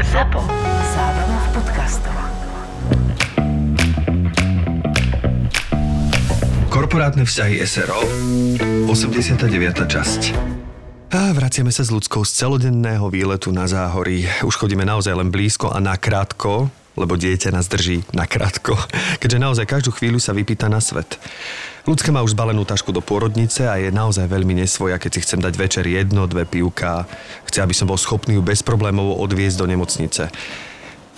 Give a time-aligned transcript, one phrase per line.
[0.00, 0.40] ZAPO.
[0.96, 2.16] Zábrná v podcastov.
[6.72, 8.00] Korporátne vzťahy SRO
[8.88, 9.52] 89.
[9.84, 10.22] časť
[11.12, 14.24] a vraciame sa s ľudskou z celodenného výletu na záhory.
[14.48, 18.80] Už chodíme naozaj len blízko a nakrátko, lebo dieťa nás drží nakrátko,
[19.20, 21.20] keďže naozaj každú chvíľu sa vypýta na svet.
[21.82, 25.42] Ľudské má už zbalenú tašku do pôrodnice a je naozaj veľmi nesvoja, keď si chcem
[25.42, 27.10] dať večer jedno, dve pivka.
[27.42, 30.30] Chce, aby som bol schopný ju bezproblémovo odviezť do nemocnice.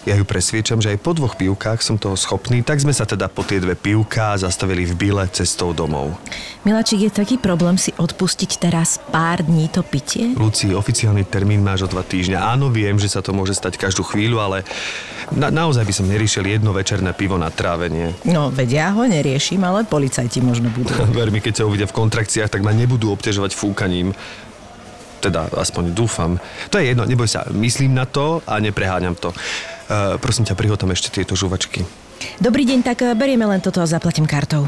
[0.05, 3.25] Ja ju presviečam, že aj po dvoch pivkách som toho schopný, tak sme sa teda
[3.33, 6.13] po tie dve pivká zastavili v bile cestou domov.
[6.69, 10.37] Milačík, je taký problém si odpustiť teraz pár dní to pitie?
[10.37, 12.37] Luci, oficiálny termín máš o dva týždňa.
[12.37, 14.69] Áno, viem, že sa to môže stať každú chvíľu, ale
[15.33, 18.13] na, naozaj by som neriešil jedno večerné pivo na trávenie.
[18.29, 20.93] No, veď ja ho neriešim, ale policajti možno budú.
[21.17, 24.13] Ver mi, keď sa uvidia v kontrakciách, tak ma nebudú obťažovať fúkaním.
[25.25, 26.37] Teda aspoň dúfam.
[26.69, 29.33] To je jedno, neboj sa, myslím na to a nepreháňam to.
[29.85, 31.85] Uh, prosím ťa, prihotom ešte tieto žuvačky.
[32.41, 34.65] Dobrý deň, tak eh, berieme len toto a zaplatím kartou.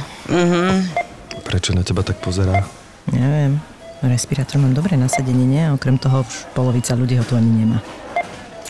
[1.47, 2.67] Prečo na teba tak pozerá?
[3.09, 3.63] Neviem,
[4.03, 5.65] respirátor mám dobré nasadenie, nie?
[5.73, 7.79] Okrem toho už polovica ľudí ho tu ani nemá.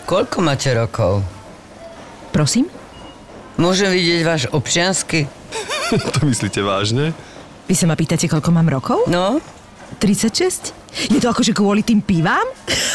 [0.06, 1.24] Koľko máte rokov?
[2.30, 2.70] Prosím?
[3.58, 5.26] Môžem vidieť váš občiansky?
[6.14, 7.16] to myslíte vážne?
[7.66, 9.08] Vy sa ma pýtate, koľko mám rokov?
[9.10, 9.42] No,
[9.98, 10.74] 36?
[11.12, 12.44] Je to akože kvôli tým pivám?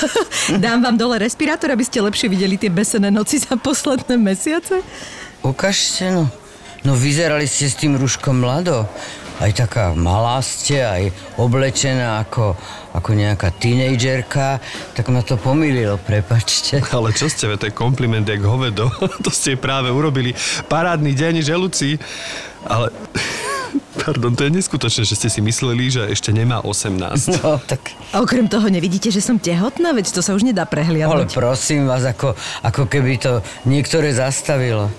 [0.64, 4.82] Dám vám dole respirátor, aby ste lepšie videli tie besené noci za posledné mesiace?
[5.42, 6.30] ukážte no.
[6.82, 8.90] No vyzerali ste s tým rúškom mlado.
[9.38, 12.58] Aj taká malá ste, aj oblečená ako,
[12.94, 14.58] ako nejaká tínejdžerka.
[14.98, 16.82] Tak ma to pomýlilo, prepačte.
[16.96, 18.90] Ale čo ste, to je kompliment jak hovedo.
[19.26, 20.34] to ste práve urobili.
[20.66, 22.02] Parádny deň, želúci.
[22.66, 22.90] Ale...
[24.02, 27.38] Pardon, to je neskutočné, že ste si mysleli, že ešte nemá 18.
[27.46, 27.94] No, tak...
[28.12, 29.94] A okrem toho nevidíte, že som tehotná?
[29.94, 31.38] Veď to sa už nedá Ale prehliadnúť.
[31.38, 32.34] prosím vás, ako,
[32.66, 34.90] ako keby to niektoré zastavilo.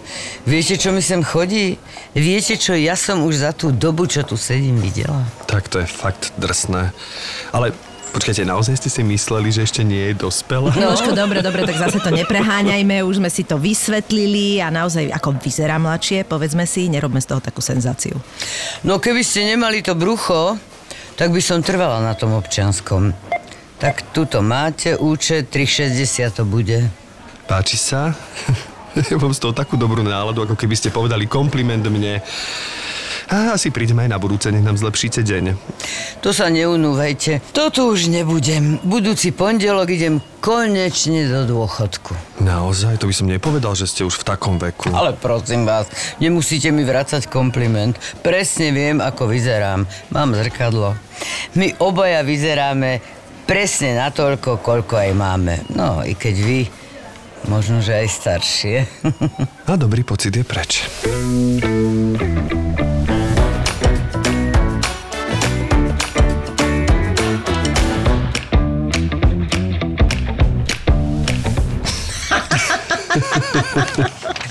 [0.47, 1.83] Viete, čo mi sem chodí?
[2.15, 5.27] Viete, čo ja som už za tú dobu, čo tu sedím, videla?
[5.51, 6.95] Tak to je fakt drsné.
[7.51, 7.75] Ale
[8.13, 10.71] počkajte, naozaj ste si mysleli, že ešte nie je dospelá?
[10.77, 15.09] No, Jožko, dobre, dobre, tak zase to nepreháňajme, už sme si to vysvetlili a naozaj,
[15.11, 18.15] ako vyzerá mladšie, povedzme si, nerobme z toho takú senzáciu.
[18.85, 20.61] No keby ste nemali to brucho,
[21.17, 23.17] tak by som trvala na tom občianskom.
[23.81, 26.87] Tak tuto máte účet, 3,60 to bude.
[27.49, 28.13] Páči sa?
[28.93, 32.21] Ja mám z toho takú dobrú náladu, ako keby ste povedali kompliment mne.
[33.33, 35.57] A asi prídeme aj na budúce, nech nám zlepšíte deň.
[36.21, 37.41] To sa neunúvajte.
[37.57, 38.77] Toto už nebudem.
[38.85, 42.13] Budúci pondelok idem konečne do dôchodku.
[42.45, 44.93] Naozaj, to by som nepovedal, že ste už v takom veku.
[44.93, 45.89] Ale prosím vás,
[46.21, 47.97] nemusíte mi vracať kompliment.
[48.21, 49.89] Presne viem, ako vyzerám.
[50.13, 50.93] Mám zrkadlo.
[51.57, 53.01] My obaja vyzeráme
[53.49, 55.65] presne na toľko, koľko aj máme.
[55.73, 56.61] No, i keď vy,
[57.49, 58.77] možno, že aj staršie.
[59.73, 60.85] A dobrý pocit je preč.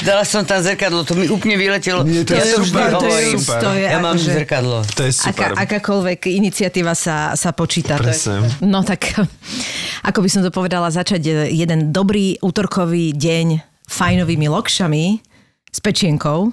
[0.02, 2.02] Dala som tam zrkadlo, to mi úplne vyletelo.
[2.02, 3.60] Nie, to je ja to vždy super, to je super.
[3.60, 4.78] To je Ja mám akože- zrkadlo.
[4.84, 5.50] To je super.
[5.54, 7.96] Aká, akákoľvek iniciatíva sa, sa počíta.
[7.96, 8.38] To je- Presne.
[8.60, 9.14] No tak,
[10.02, 15.04] ako by som to povedala, začať jeden dobrý útorkový deň fajnovými lokšami
[15.68, 16.50] s pečienkou.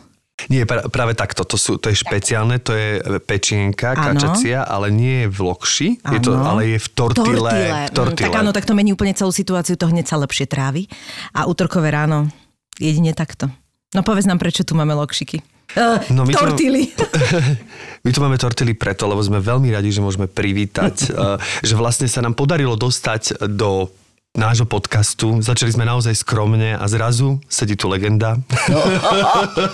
[0.47, 2.89] Nie, pra, práve takto, to, sú, to je špeciálne, to je
[3.19, 4.15] pečienka, Áno.
[4.15, 7.43] kačacia, ale nie je v lokši, je to, ale je v tortile.
[7.43, 7.79] Tortile.
[7.83, 8.23] V tortile.
[8.23, 10.87] Mm, Tak áno, tak to mení úplne celú situáciu, to hneď sa lepšie trávi.
[11.35, 12.31] A útorkové ráno
[12.79, 13.51] jedine takto.
[13.91, 15.43] No povedz nám, prečo tu máme lokšiky.
[15.71, 16.89] Uh, No, my tu- tortily.
[18.05, 22.07] My tu máme tortily preto, lebo sme veľmi radi, že môžeme privítať, eh, že vlastne
[22.07, 23.91] sa nám podarilo dostať do
[24.31, 25.41] nášho podcastu.
[25.41, 28.39] Začali sme naozaj skromne a zrazu sedí tu legenda.
[28.69, 28.79] No.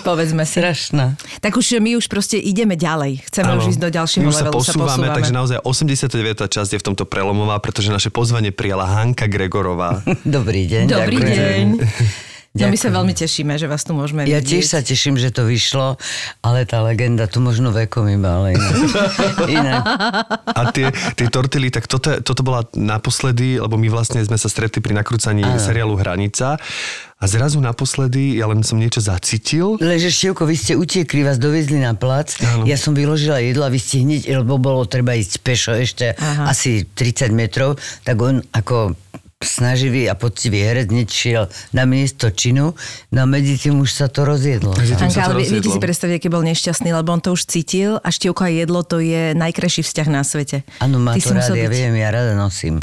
[0.01, 0.57] Povedzme si.
[0.57, 1.19] Strašná.
[1.37, 3.21] Tak už my už proste ideme ďalej.
[3.29, 3.61] Chceme Áno.
[3.61, 4.55] už ísť do ďalšieho My už sa levelu.
[4.57, 6.17] posúvame, takže naozaj 89.
[6.49, 10.01] časť je v tomto prelomová, pretože naše pozvanie prijala Hanka Gregorová.
[10.25, 10.83] Dobrý deň.
[10.87, 11.67] Dobrý ďakujem.
[11.77, 12.34] deň.
[12.55, 14.47] No my sa veľmi tešíme, že vás tu môžeme Ja vidieť.
[14.47, 15.99] tiež sa teším, že to vyšlo,
[16.39, 18.55] ale tá legenda tu možno vekom iba, ale
[19.51, 19.83] inak.
[20.59, 20.87] A tie,
[21.19, 25.43] tie tortily, tak toto, toto bola naposledy, lebo my vlastne sme sa stretli pri nakrúcaní
[25.59, 26.55] seriálu Hranica
[27.15, 29.75] a zrazu naposledy ja len som niečo zacítil.
[29.79, 32.39] Leže Števko, vy ste utiekli, vás dovezli na plac.
[32.39, 32.63] Áno.
[32.63, 36.51] Ja som vyložila jedlo a vy ste hneď, lebo bolo treba ísť pešo ešte Aha.
[36.51, 37.75] asi 30 metrov,
[38.07, 38.95] tak on ako
[39.45, 42.73] snaživý a poctivý herec nečiel na miesto činu,
[43.09, 44.73] no a medzi tým už sa to rozjedlo.
[44.73, 48.09] Anka, ale vie- viete si predstaviť, aký bol nešťastný, lebo on to už cítil a
[48.09, 50.65] števko a jedlo to je najkrajší vzťah na svete.
[50.81, 52.81] Áno, má Ty to rád, ja byť- viem, ja rada nosím.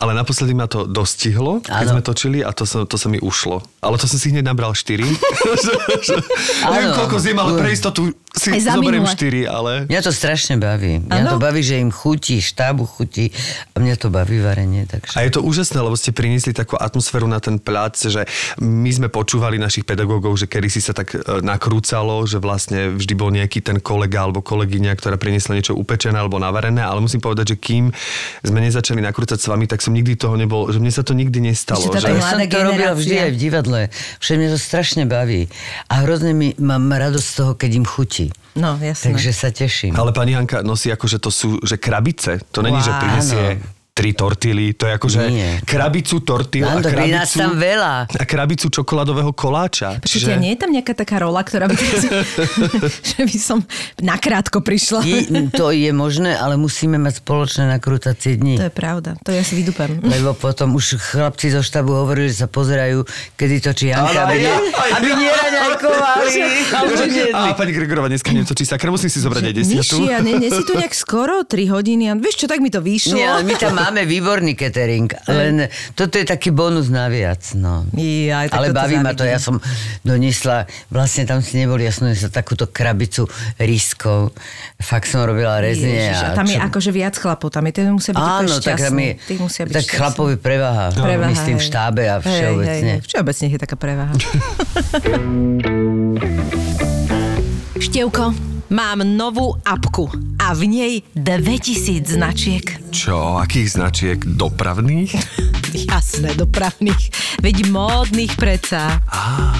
[0.00, 3.60] Ale naposledy ma to dostihlo, keď sme točili a to sa, to sa mi ušlo.
[3.78, 5.04] Ale to som si hneď nabral 4.
[6.72, 9.18] Neviem, koľko zjem, ale pre istotu si Aj zoberiem minule.
[9.18, 9.72] 4, ale...
[9.90, 11.02] Mňa to strašne baví.
[11.02, 11.30] Mňa Áno?
[11.34, 13.34] to baví, že im chutí, štábu chutí
[13.74, 14.86] a mňa to baví varenie.
[14.86, 15.18] Takže...
[15.18, 18.22] A je to úžasné, lebo ste priniesli takú atmosféru na ten plác, že
[18.62, 23.14] my sme počúvali našich pedagógov, že kedy si sa tak e, nakrúcalo, že vlastne vždy
[23.18, 27.52] bol nejaký ten kolega alebo kolegyňa, ktorá priniesla niečo upečené alebo navarené, ale musím povedať,
[27.52, 27.90] že kým
[28.46, 31.42] sme nezačali nakrúcať s vami, tak som nikdy toho nebol, že mne sa to nikdy
[31.42, 31.82] nestalo.
[31.82, 32.14] Ešte Že...
[32.14, 33.80] Ja som to robila vždy aj v divadle.
[34.38, 35.50] Mňa to strašne baví.
[35.90, 38.30] A hrozne mi mám radosť z toho, keď im chutí.
[38.54, 39.10] No, jasné.
[39.10, 39.98] Takže sa teším.
[39.98, 42.38] Ale pani Hanka nosí ako, že to sú, že krabice.
[42.54, 43.02] To není, že Wow.
[43.02, 43.44] prinesie
[43.98, 45.58] tri tortily, to je ako, že Nie.
[45.66, 48.06] krabicu tortil a krabicu, tam veľa.
[48.06, 49.98] a krabicu čokoládového koláča.
[49.98, 51.74] Počujte, nie je tam nejaká taká rola, ktorá by
[53.10, 53.58] že by som
[53.98, 55.02] nakrátko prišla.
[55.02, 58.62] I, to je možné, ale musíme mať spoločné nakrútacie dni.
[58.62, 59.98] To je pravda, to ja si vydupem.
[59.98, 63.02] Lebo potom už chlapci zo štabu hovorili, že sa pozerajú,
[63.34, 64.54] kedy točí Janka, aby, ja,
[64.94, 65.16] aby ja.
[65.18, 66.30] neraňajkovali.
[67.10, 67.34] že-.
[67.34, 69.96] A pani Gregorová dneska netočí sakra, musím si zobrať aj desiatu.
[69.98, 72.78] Nižšie, a ne, nie si tu nejak skoro, 3 hodiny, vieš čo, tak mi to
[72.78, 73.18] vyšlo.
[73.18, 77.88] Nie, ale my tam máme výborný catering, len toto je taký bonus naviac, no.
[77.88, 79.56] Tak ale baví ma to, ja som
[80.02, 83.24] doniesla, vlastne tam si neboli, ja som takúto krabicu
[83.56, 84.34] riskov,
[84.76, 85.88] fakt som robila rezne.
[86.06, 88.76] Ježiš, a tam je čo- akože viac chlapov, tam je ten musia byť Áno, tak,
[88.76, 89.06] tam šťastný.
[89.06, 89.96] je, musia byť tak šťastní.
[89.96, 92.68] chlapovi prevaha, Prevaha, myslím v štábe a všeobecne.
[92.68, 94.12] Hej, hej, všeobecne je taká prevaha.
[97.78, 98.34] Števko,
[98.68, 100.10] mám novú apku
[100.48, 102.64] a v nej 2000 značiek.
[102.88, 104.16] Čo, akých značiek?
[104.16, 105.12] Dopravných?
[105.92, 107.12] Jasné, dopravných.
[107.44, 109.04] Veď módnych predsa.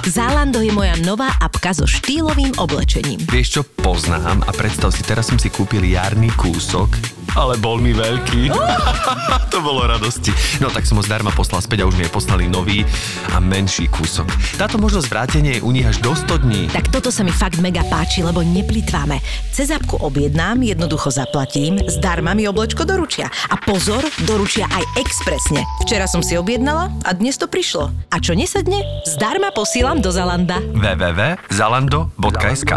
[0.08, 3.20] Zalando je moja nová apka so štýlovým oblečením.
[3.28, 6.88] Vieš čo, poznám a predstav si, teraz som si kúpil jarný kúsok,
[7.36, 8.48] ale bol mi veľký.
[9.52, 10.32] to bolo radosti.
[10.64, 12.88] No tak som ho zdarma poslal späť a už mi je poslali nový
[13.30, 14.26] a menší kúsok.
[14.56, 16.62] Táto možnosť vrátenia je u nich až do 100 dní.
[16.72, 19.20] Tak toto sa mi fakt mega páči, lebo neplitváme.
[19.52, 23.26] Cez apku objednám, jednoducho zaplatím, zdarma mi oblečko doručia.
[23.50, 25.66] A pozor, doručia aj expresne.
[25.82, 27.90] Včera som si objednala a dnes to prišlo.
[28.14, 30.62] A čo nesedne, zdarma posílam do Zalanda.
[30.78, 32.72] www.zalando.sk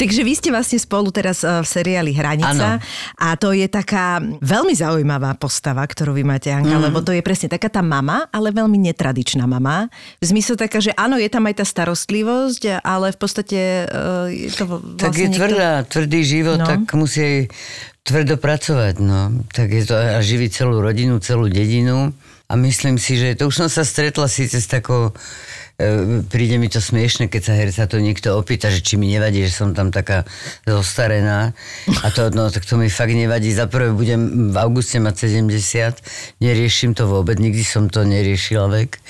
[0.00, 2.84] Takže vy ste vlastne spolu teraz eh, v seriáli Hranica Áno.
[3.20, 6.84] a to je taká veľmi zaujímavá postava, ktorú vy máte, Anka, mm.
[6.88, 9.92] lebo to je presne taká tá mama, ale veľmi netradičná mama.
[10.18, 14.50] V zmysle taká, že áno, je tam aj tá starostlivosť, ale v podstate eh, je
[14.56, 16.66] to vlastne Tak je niekto- tvrdá, tvrdý život, No.
[16.66, 17.46] tak musí
[18.00, 19.44] tvrdo pracovať, no.
[19.52, 22.16] Tak je to a živí celú rodinu, celú dedinu.
[22.50, 25.12] A myslím si, že to už som sa stretla síce s takou, e,
[26.28, 29.54] príde mi to smiešne, keď sa herca to niekto opýta, že či mi nevadí, že
[29.54, 30.28] som tam taká
[30.68, 31.56] zostarená.
[32.04, 33.50] A to, no, tak to mi fakt nevadí.
[33.50, 39.00] Za prvé budem v auguste mať 70, neriešim to vôbec, nikdy som to neriešila vek.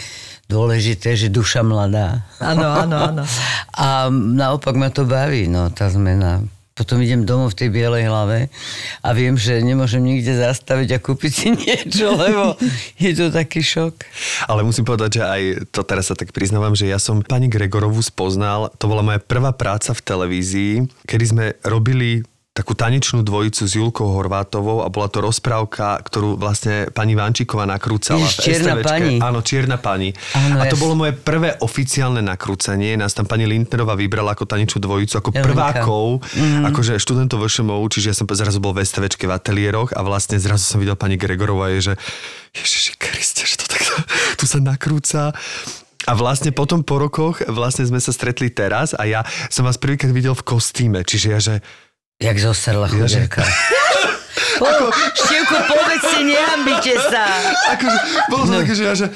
[0.50, 2.26] Dôležité, že duša mladá.
[2.42, 3.22] Áno, áno, áno.
[3.78, 6.42] A naopak ma to baví, no, tá zmena.
[6.80, 8.48] Potom idem domov v tej bielej hlave
[9.04, 12.56] a viem, že nemôžem nikde zastaviť a kúpiť si niečo, lebo
[12.96, 14.00] je to taký šok.
[14.48, 15.42] Ale musím povedať, že aj
[15.76, 19.52] to teraz sa tak priznávam, že ja som pani Gregorovú spoznal, to bola moja prvá
[19.52, 20.72] práca v televízii,
[21.04, 22.24] kedy sme robili
[22.60, 28.20] takú tanečnú dvojicu s Julkou Horvátovou a bola to rozprávka, ktorú vlastne pani Vančíková nakrúcala.
[28.20, 28.84] Ježiš, Čierna STVčke.
[28.86, 29.14] pani.
[29.16, 30.08] Áno, Čierna pani.
[30.30, 32.94] Áno, a to ja bolo moje prvé oficiálne nakrúcanie.
[32.94, 35.46] Nás tam pani Lindnerová vybrala ako tanečnú dvojicu, ako Jelenka.
[35.48, 36.68] prvákov, Mhm.
[36.68, 40.62] akože študentov VŠMU, čiže ja som zrazu bol v STVčke v ateliéroch a vlastne zrazu
[40.62, 41.94] som videl pani Gregorová, je, že
[42.52, 43.92] Ježiši Kriste, že to takto
[44.36, 45.32] tu sa nakrúca.
[46.04, 50.08] A vlastne potom po rokoch vlastne sme sa stretli teraz a ja som vás prvýkrát
[50.10, 51.54] videl v kostýme, čiže ja, že
[52.20, 53.42] Jak zostarla Ja, že- chudierka.
[54.60, 54.68] Po,
[55.16, 57.24] števko, povedzte, nehambite sa.
[57.72, 57.98] akože,
[58.28, 58.58] bolo to no.
[58.60, 59.06] také, že ja, že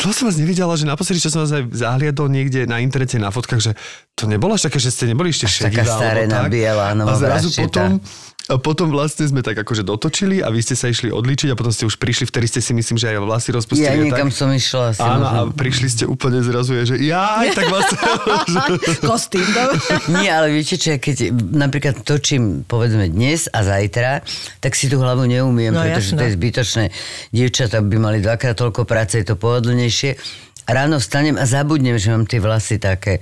[0.00, 3.28] to som vás nevidela, že naposledy, čo som vás aj zahliadol niekde na internete na
[3.28, 3.72] fotkách, že
[4.16, 5.92] to nebolo až také, že ste neboli ešte taká šedivá.
[5.92, 6.50] alebo starená, tak.
[6.50, 8.00] biela, no, A zrazu potom,
[8.48, 11.70] a potom vlastne sme tak akože dotočili a vy ste sa išli odličiť a potom
[11.70, 13.86] ste už prišli, vtedy ste si myslím, že aj vlasy rozpustili.
[13.86, 14.36] Ja a niekam tak.
[14.40, 15.00] som išla asi.
[15.04, 15.54] Áno, a možno.
[15.54, 17.86] prišli ste úplne zrazu, je, že ja, tak vás...
[19.06, 19.44] Kostým.
[20.18, 24.24] Nie, ale viete čo, keď napríklad točím povedzme dnes a zajtra,
[24.58, 26.18] tak si tú hlavu neumiem, No, pretože jasné.
[26.18, 26.84] to je zbytočné.
[27.30, 29.89] Dievčatá by mali dvakrát toľko práce, je to pohodlnejšie.
[30.62, 33.18] A ráno vstanem a zabudnem, že mám tie vlasy také.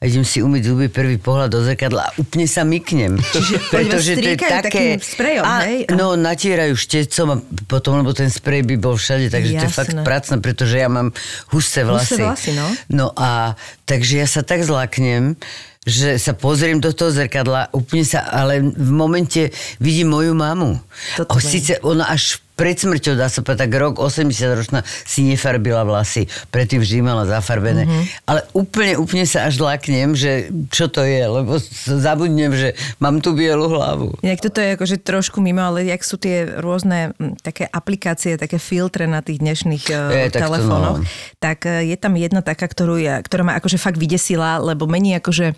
[0.00, 3.20] A idem si umyť zuby prvý pohľad do zrkadla a úplne sa myknem.
[3.34, 5.78] Čiže oni vás striekajú takým sprejom, a, hej?
[5.84, 9.68] A- No, natierajú štecom a potom, lebo ten sprej by bol všade, takže to je
[9.68, 9.76] Jasné.
[9.76, 11.12] fakt pracné, pretože ja mám
[11.52, 12.16] husté vlasy.
[12.16, 12.64] vlasy, no.
[12.88, 13.52] No a
[13.84, 15.36] takže ja sa tak zlaknem,
[15.84, 20.80] že sa pozriem do toho zrkadla, úplne sa, ale v momente vidím moju mamu.
[21.14, 25.28] Toto O, síce ona až pred smrťou, dá sa povedať, tak rok 80 ročná si
[25.28, 27.84] nefarbila vlasy, predtým vždy mala zafarbené.
[27.84, 27.92] Mhm.
[27.92, 28.04] Mm-hmm.
[28.24, 33.36] Ale úplne, úplne sa až zlaknem, že čo to je, lebo zabudnem, že mám tú
[33.36, 34.16] bielu hlavu.
[34.24, 38.56] Inak toto je akože trošku mimo, ale jak sú tie rôzne m, také aplikácie, také
[38.56, 41.06] filtre na tých dnešných Je, uh, tak to telefónoch, no.
[41.36, 45.12] tak uh, je tam jedna taká, ktorú ja, ktorá ma akože fakt vydesila, lebo mení
[45.20, 45.52] akože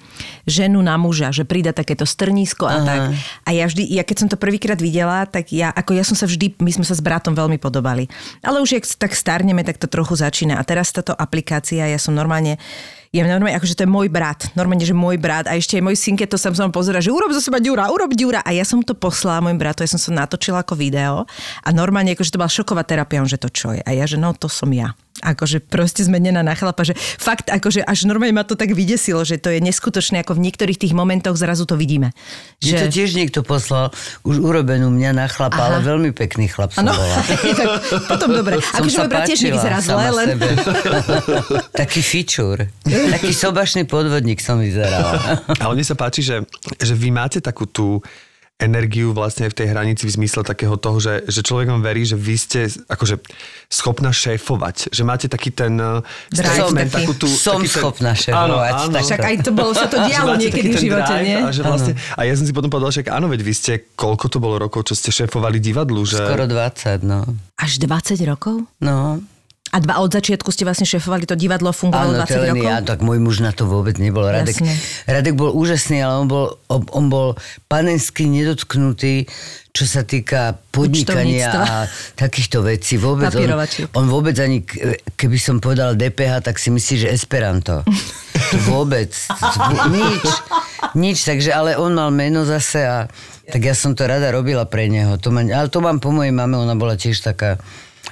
[0.50, 2.86] ženu na muža, že prída takéto strnísko a Aha.
[2.86, 3.00] tak.
[3.46, 6.26] A ja vždy, ja keď som to prvýkrát videla, tak ja, ako ja som sa
[6.26, 8.08] vždy, my sme sa s bratom veľmi podobali.
[8.40, 10.56] Ale už jak tak starneme, tak to trochu začína.
[10.56, 12.56] A teraz táto aplikácia, ja som normálne
[13.08, 15.96] ja normálne, akože to je môj brat, normálne, že môj brat a ešte aj môj
[15.96, 18.84] synke to sam som pozera, že urob zo seba ďura, urob ďura a ja som
[18.84, 21.24] to poslala môjmu bratu, ja som sa natočila ako video
[21.64, 24.20] a normálne, akože to bola šoková terapia, on, že to čo je a ja, že
[24.20, 24.92] no to som ja.
[25.18, 29.42] Akože proste zmenená na chlapa, že fakt, akože až normálne ma to tak vydesilo, že
[29.42, 32.14] to je neskutočné, ako v niektorých tých momentoch zrazu to vidíme.
[32.62, 32.70] Že...
[32.70, 32.94] to Že...
[32.94, 33.90] tiež niekto poslal
[34.22, 35.66] už urobenú mňa na chlapa, Aha.
[35.74, 37.18] ale veľmi pekný chlap som Áno, bola.
[37.58, 37.68] tak
[38.06, 38.62] potom dobre.
[38.62, 40.26] Akože sa môj brat tiež nevyzerá zle, len...
[41.82, 42.70] Taký fičúr.
[43.06, 45.38] Taký sobašný podvodník som vyzerala.
[45.62, 46.42] Ale mne sa páči, že,
[46.78, 48.02] že vy máte takú tú
[48.58, 52.18] energiu vlastne v tej hranici v zmysle takého toho, že, že človek vám verí, že
[52.18, 53.22] vy ste akože
[53.70, 55.78] schopná šéfovať, že máte taký ten
[56.34, 57.06] statement, taký.
[57.06, 57.30] takú tú...
[57.30, 58.98] Som taký ten, schopná šéfovať, Áno, áno.
[58.98, 61.38] Však aj to bolo, sa to dialo niekedy v ten živote, drive nie?
[61.38, 64.26] A, že vlastne, a ja som si potom povedal, že áno, veď vy ste, koľko
[64.26, 66.18] to bolo rokov, čo ste šéfovali divadlu, že...
[66.18, 67.22] Skoro 20, no.
[67.62, 68.66] Až 20 rokov?
[68.82, 69.22] No,
[69.68, 72.68] A dva od začiatku ste vlastne šefovali to divadlo, fungovalo áno, 20 to len rokov?
[72.68, 74.24] ja, tak môj muž na to vôbec nebol.
[74.24, 74.72] Radek, Jasne.
[75.04, 77.36] Radek bol úžasný, ale on bol, on, bol
[77.68, 79.28] panensky nedotknutý,
[79.76, 81.76] čo sa týka podnikania a
[82.16, 82.96] takýchto vecí.
[82.96, 83.50] Vôbec on,
[83.92, 84.64] on vôbec ani,
[85.14, 87.84] keby som povedal DPH, tak si myslí, že Esperanto.
[88.48, 89.12] To vôbec.
[89.92, 90.24] Nič.
[90.96, 92.98] Nič, takže ale on mal meno zase a
[93.48, 95.16] tak ja som to rada robila pre neho.
[95.20, 97.60] To ma, ale to mám po mojej mame, ona bola tiež taká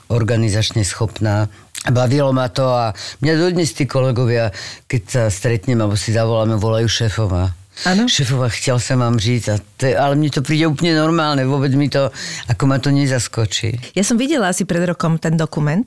[0.08, 1.50] organizačne schopná.
[1.86, 2.90] Bavilo ma to a
[3.22, 4.50] mňa dodnes tí kolegovia,
[4.90, 7.54] keď sa stretnem alebo si zavoláme, volajú šéfova.
[7.84, 8.08] Áno?
[8.08, 11.76] Šéfova, chcel som vám žiť, a to je, ale mne to príde úplne normálne, vôbec
[11.76, 12.08] mi to,
[12.48, 13.92] ako ma to nezaskočí.
[13.92, 15.84] Ja som videla asi pred rokom ten dokument,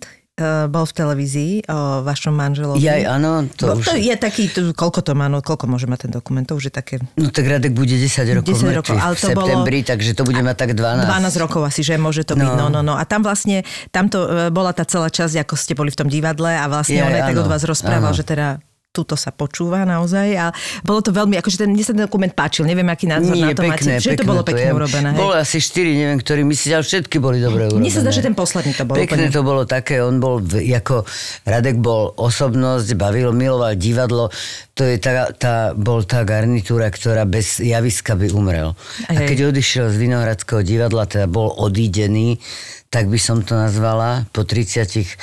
[0.66, 2.80] bol v televízii o vašom manželovi.
[2.80, 3.86] Jaj, áno, to Bo už...
[3.86, 6.68] to je taký, to, koľko to má, no koľko môže mať ten dokument, to už
[6.68, 9.36] je také No tak Radek bude 10 rokov 10 mŕtvy rokov, ale v to bolo-
[9.42, 11.06] septembri, takže to bude mať tak 12.
[11.06, 12.50] 12 rokov asi, že môže to byť.
[12.50, 12.68] No, No.
[12.70, 12.94] no, no.
[12.94, 16.08] A tam vlastne, tam to e, bola tá celá časť, ako ste boli v tom
[16.08, 18.16] divadle a vlastne Je, on aj tak od vás rozprával, áno.
[18.16, 18.48] že teda
[18.90, 20.50] tuto sa počúva naozaj a
[20.82, 23.54] bolo to veľmi, akože ten, mne sa ten dokument páčil, neviem, aký názor Nie, na
[23.54, 24.74] to pekné, máte, že to bolo pekne je.
[24.74, 25.10] urobené.
[25.14, 25.20] Hej?
[25.22, 27.86] Bolo asi 4, neviem, ktorí myslíte, ale všetky boli dobre urobené.
[27.86, 29.38] Mne sa zdá, že ten posledný to bol Pekné úplne.
[29.38, 31.06] to bolo také, on bol, ako
[31.46, 34.34] Radek bol osobnosť, bavil, miloval divadlo,
[34.74, 38.74] to je tá, tá, bol tá garnitúra, ktorá bez javiska by umrel.
[39.06, 39.28] A Hej.
[39.30, 42.42] keď odišiel z Vinohradského divadla, teda bol odídený,
[42.90, 45.14] tak by som to nazvala, po 31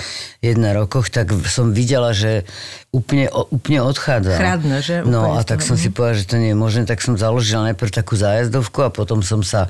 [0.71, 2.47] rokoch, tak som videla, že
[2.95, 4.39] úplne, úplne odchádza.
[4.39, 5.03] Chradne, že?
[5.03, 7.19] No Úplne a z tak som si povedala, že to nie je možné, tak som
[7.19, 9.67] založila najprv takú zájazdovku a potom som sa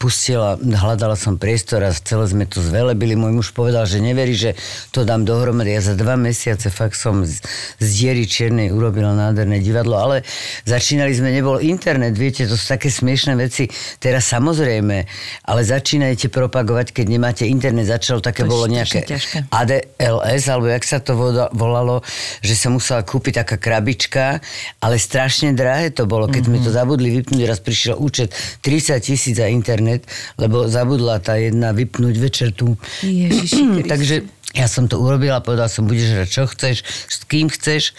[0.00, 3.20] pustila, hľadala som priestor a celé sme to zvelebili.
[3.20, 4.56] Môj muž povedal, že neverí, že
[4.96, 5.76] to dám dohromady.
[5.76, 7.44] Ja za dva mesiace fakt som z,
[7.76, 10.24] z diery čiernej urobila nádherné divadlo, ale
[10.64, 13.68] začínali sme, nebol internet, viete, to sú také smiešné veci.
[14.00, 15.04] Teraz samozrejme,
[15.44, 17.92] ale začínajte propagovať, keď nemáte internet.
[17.92, 19.52] Začalo také, To bolo nejaké ťažké.
[19.52, 21.12] ADLS, alebo jak sa to
[21.52, 22.00] volalo,
[22.40, 24.40] že sa musela kúpiť taká krabička,
[24.80, 26.24] ale strašne drahé to bolo.
[26.24, 28.32] Keď sme to zabudli vypnúť, raz prišiel účet
[28.64, 29.89] 30 tisíc za internet,
[30.38, 32.78] lebo zabudla tá jedna vypnúť večer tú.
[33.02, 33.82] Ježiši.
[33.92, 34.16] Takže
[34.50, 37.94] ja som to urobila, povedal som, budeš hrať čo chceš, s kým chceš.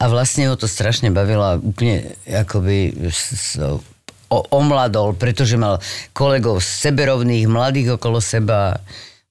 [0.00, 5.78] A vlastne ho to strašne bavilo a úplne akoby s, s, o, omladol, pretože mal
[6.16, 8.80] kolegov seberovných, mladých okolo seba.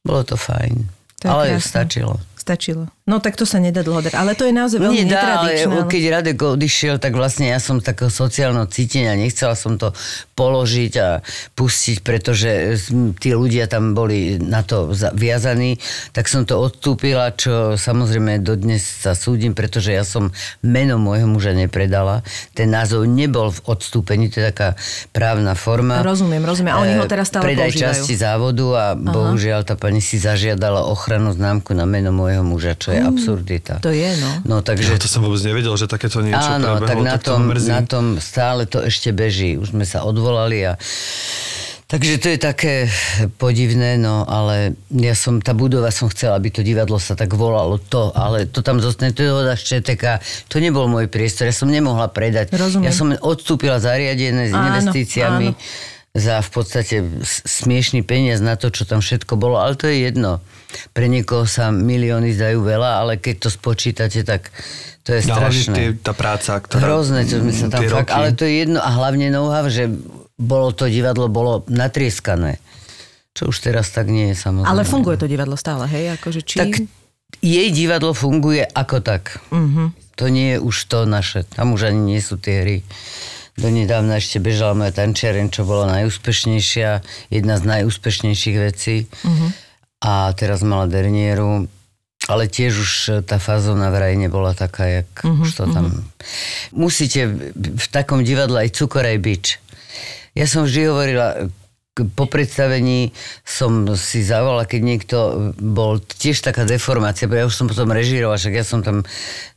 [0.05, 0.86] Bolo to fajn.
[1.22, 1.65] To Ale krásne.
[1.65, 2.13] stačilo.
[2.38, 2.84] Stačilo.
[3.03, 4.13] No tak to sa nedá dlho dať.
[4.13, 5.74] Ale to je naozaj veľmi Nie dá, ale netradičné.
[5.75, 9.89] ale- keď Radek odišiel, tak vlastne ja som takého sociálneho cítenia, nechcela som to
[10.34, 12.77] položiť a pustiť, pretože
[13.17, 15.81] tí ľudia tam boli na to za- viazaní,
[16.12, 20.29] tak som to odstúpila, čo samozrejme dodnes sa súdim, pretože ja som
[20.62, 22.22] meno môjho muža nepredala.
[22.51, 24.77] Ten názov nebol v odstúpení, to je taká
[25.12, 26.00] právna forma.
[26.01, 26.72] Rozumiem, rozumiem.
[26.72, 27.86] A oni ho Eh, teraz stále Predaj používajú.
[27.98, 32.93] časti závodu a bohužiaľ tá pani si zažiadala ochranu známku na meno môjho muža, čo
[33.01, 33.74] je je absurdita.
[33.81, 34.31] To je, no.
[34.46, 34.93] No takže...
[34.93, 37.70] Ja to som vôbec nevedel, že takéto niečo Áno, prebehlo, tak na to tom, mrzí.
[37.74, 39.58] na tom stále to ešte beží.
[39.58, 40.77] Už sme sa odvolali a
[41.91, 42.74] Takže to je také
[43.36, 47.75] podivné, no ale ja som, tá budova som chcela, aby to divadlo sa tak volalo
[47.84, 51.67] to, ale to tam zostane, to je z ČTK, to nebol môj priestor, ja som
[51.67, 52.55] nemohla predať.
[52.55, 52.88] Rozumiem.
[52.88, 55.60] Ja som odstúpila zariadené s Áno, investíciami áno.
[56.15, 60.39] za v podstate smiešný peniaz na to, čo tam všetko bolo, ale to je jedno.
[60.91, 64.49] Pre niekoho sa milióny zdajú veľa, ale keď to spočítate, tak
[65.01, 65.73] to je No, strašné.
[65.73, 66.81] tie, tá práca, ktorá...
[66.85, 68.13] Hrozné, čo sme sa tam fakt, roky.
[68.13, 69.89] ale to je jedno a hlavne know-how, že
[70.37, 72.61] bolo to divadlo, bolo natrieskané.
[73.31, 74.67] Čo už teraz tak nie je samozrejme.
[74.67, 76.13] Ale funguje to divadlo stále, hej?
[76.19, 76.59] Akože či...
[76.59, 76.71] Tak
[77.39, 79.39] jej divadlo funguje ako tak.
[79.49, 79.89] Uh-huh.
[80.19, 81.47] To nie je už to naše.
[81.47, 82.77] Tam už ani nie sú tie hry.
[83.55, 87.01] Do nedávna ešte bežala moja tančiareň, čo bola najúspešnejšia,
[87.31, 89.07] jedna z najúspešnejších vecí.
[89.23, 89.49] Uh-huh.
[90.01, 91.70] A teraz mala dernieru.
[92.29, 92.91] Ale tiež už
[93.25, 96.05] tá fazovna vraj nebola taká, jak uh-huh, už to tam...
[96.70, 97.25] Musíte
[97.58, 99.46] v takom divadle aj cukor, aj bič.
[100.38, 101.50] Ja som vždy hovorila,
[101.91, 103.12] po predstavení
[103.43, 105.17] som si zavolala, keď niekto
[105.60, 109.03] bol tiež taká deformácia, bo ja už som potom režírovala, však ja som tam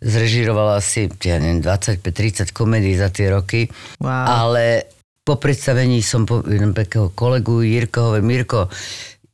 [0.02, 3.70] zrežírovala asi, ja neviem, 25-30 komédií za tie roky,
[4.02, 4.10] Wow.
[4.50, 4.90] ale
[5.22, 8.66] po predstavení som po jednom takého kolegu Jirko hovorí, Mirko,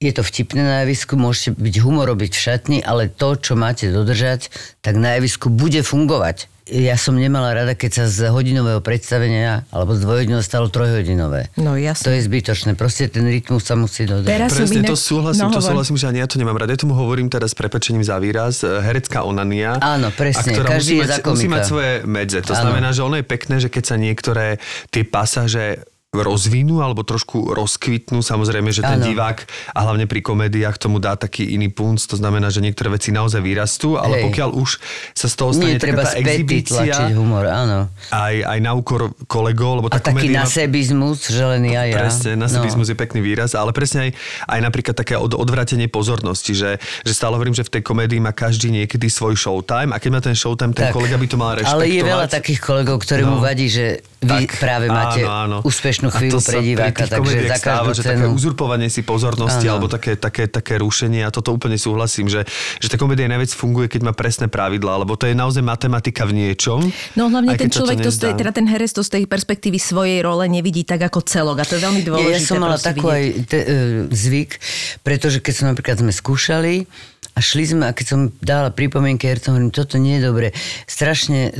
[0.00, 3.92] je to vtipné na javisku, môžete byť humor robiť v šatni, ale to, čo máte
[3.92, 4.48] dodržať,
[4.80, 6.48] tak na javisku bude fungovať.
[6.64, 11.50] Ja som nemala rada, keď sa z hodinového predstavenia alebo z dvojhodinového stalo trojhodinové.
[11.58, 12.06] No jasne.
[12.06, 12.78] To je zbytočné.
[12.78, 14.30] Proste ten rytmus sa musí dodržať.
[14.30, 16.70] Teraz Presne, inak- to súhlasím, No, to súhlasím, že ani ja to nemám rád.
[16.70, 19.76] Ja tomu hovorím teraz s prepečením za výraz, e, herecká onania.
[19.76, 22.38] Áno, presne, A ktorá každý musí je mať, musí mať svoje medze.
[22.40, 22.62] To Áno.
[22.62, 28.18] znamená, že ono je pekné, že keď sa niektoré tie pasáže rozvinú alebo trošku rozkvitnú,
[28.18, 29.06] samozrejme, že ten Áno.
[29.06, 33.14] divák a hlavne pri komédiách tomu dá taký iný punc, to znamená, že niektoré veci
[33.14, 34.22] naozaj vyrastú, ale Hej.
[34.26, 34.70] pokiaľ už
[35.14, 37.86] sa z toho Nie stane treba taká tá exhibícia, humor, áno.
[38.10, 42.02] aj, aj na úkor kolegov, lebo A tá taký komédia nasebizmus, že len ja, ja.
[42.02, 42.92] Presne, nasebizmus no.
[42.92, 44.10] je pekný výraz, ale presne aj,
[44.50, 48.34] aj napríklad také od, odvratenie pozornosti, že, že stále hovorím, že v tej komédii má
[48.34, 50.98] každý niekedy svoj showtime a keď má ten showtime, ten Tak.
[50.98, 51.78] kolega by to mal rešpektovať.
[51.78, 53.38] Ale je veľa takých kolegov, ktorému No.
[53.38, 55.58] vadí, že vy Tak, práve máte áno, áno.
[55.62, 59.76] úspešnú A chvíľu to pre diváka, takže za stáva, že také uzurpovanie si pozornosti Áno.
[59.76, 62.48] alebo také, také, také rušenie a toto úplne súhlasím, že,
[62.80, 66.46] že tá komédia najviac funguje, keď má presné pravidlá, lebo to je naozaj matematika v
[66.46, 66.80] niečom.
[67.18, 70.48] No hlavne ten človek, to, tej, teda ten herec to z tej perspektívy svojej role
[70.48, 72.32] nevidí tak ako celok a to je veľmi dôležité.
[72.32, 73.18] ja som mala takú vidieť.
[73.18, 73.76] aj te, e,
[74.08, 74.50] zvyk,
[75.04, 76.88] pretože keď som napríklad sme skúšali
[77.30, 80.48] a šli sme a keď som dala pripomienky hercom, hovorím, toto nie je dobre.
[80.84, 81.50] Strašne e,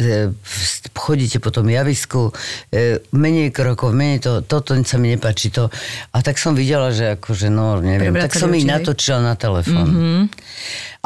[0.93, 2.35] chodíte po tom javisku,
[2.75, 5.55] e, menej krokov, menej to, toto sa mi nepáči.
[5.55, 5.71] To.
[6.11, 9.87] A tak som videla, že akože, no neviem, tak Prevracali som ich natočila na telefón.
[9.87, 10.21] Mm-hmm.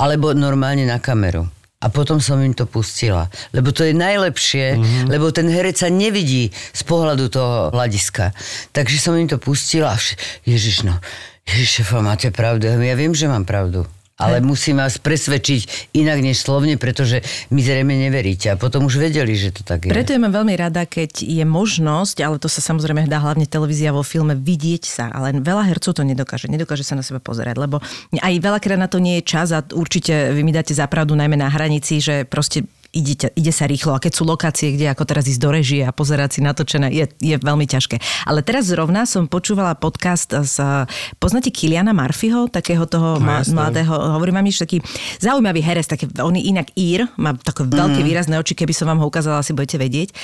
[0.00, 1.44] Alebo normálne na kameru.
[1.84, 3.28] A potom som im to pustila.
[3.52, 5.08] Lebo to je najlepšie, mm-hmm.
[5.12, 8.32] lebo ten herec sa nevidí z pohľadu toho hľadiska.
[8.72, 10.16] Takže som im to pustila a vš-
[10.48, 10.96] Ježiš, no,
[11.44, 12.72] Ježiš, šefa, máte pravdu.
[12.72, 13.84] Ja viem, že mám pravdu.
[14.14, 17.18] Ale musím vás presvedčiť inak než slovne, pretože
[17.50, 18.46] mi zrejme neveríte.
[18.46, 19.90] A potom už vedeli, že to tak je.
[19.90, 23.90] Preto ja mám veľmi rada, keď je možnosť, ale to sa samozrejme dá hlavne televízia
[23.90, 26.46] vo filme, vidieť sa, ale veľa hercov to nedokáže.
[26.46, 27.82] Nedokáže sa na seba pozerať, lebo
[28.14, 31.50] aj veľakrát na to nie je čas a určite vy mi dáte zapravdu najmä na
[31.50, 32.62] hranici, že proste
[32.94, 35.90] ide, ide sa rýchlo a keď sú lokácie, kde ako teraz ísť do režie a
[35.90, 37.98] pozerať si natočené, je, je veľmi ťažké.
[38.24, 40.86] Ale teraz zrovna som počúvala podcast z,
[41.18, 44.78] poznáte Kiliana Murphyho, takého toho No, mladého, hovorím vám, taký
[45.18, 48.06] zaujímavý herec, taký, on je inak ír, má také veľké Mhm.
[48.06, 50.14] výrazné oči, keby som vám ho ukázala, asi budete vedieť.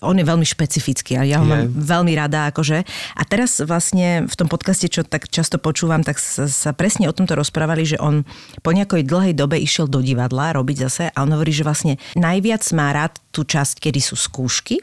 [0.00, 1.50] On je veľmi špecifický a ja ho Je.
[1.50, 2.46] mám veľmi rada.
[2.46, 2.84] Akože.
[3.16, 7.14] A teraz vlastne v tom podcaste, čo tak často počúvam, tak sa, sa presne o
[7.16, 8.22] tomto rozprávali, že on
[8.60, 12.60] po nejakej dlhej dobe išiel do divadla robiť zase a on hovorí, že vlastne najviac
[12.76, 14.76] má rád tú časť, kedy sú skúšky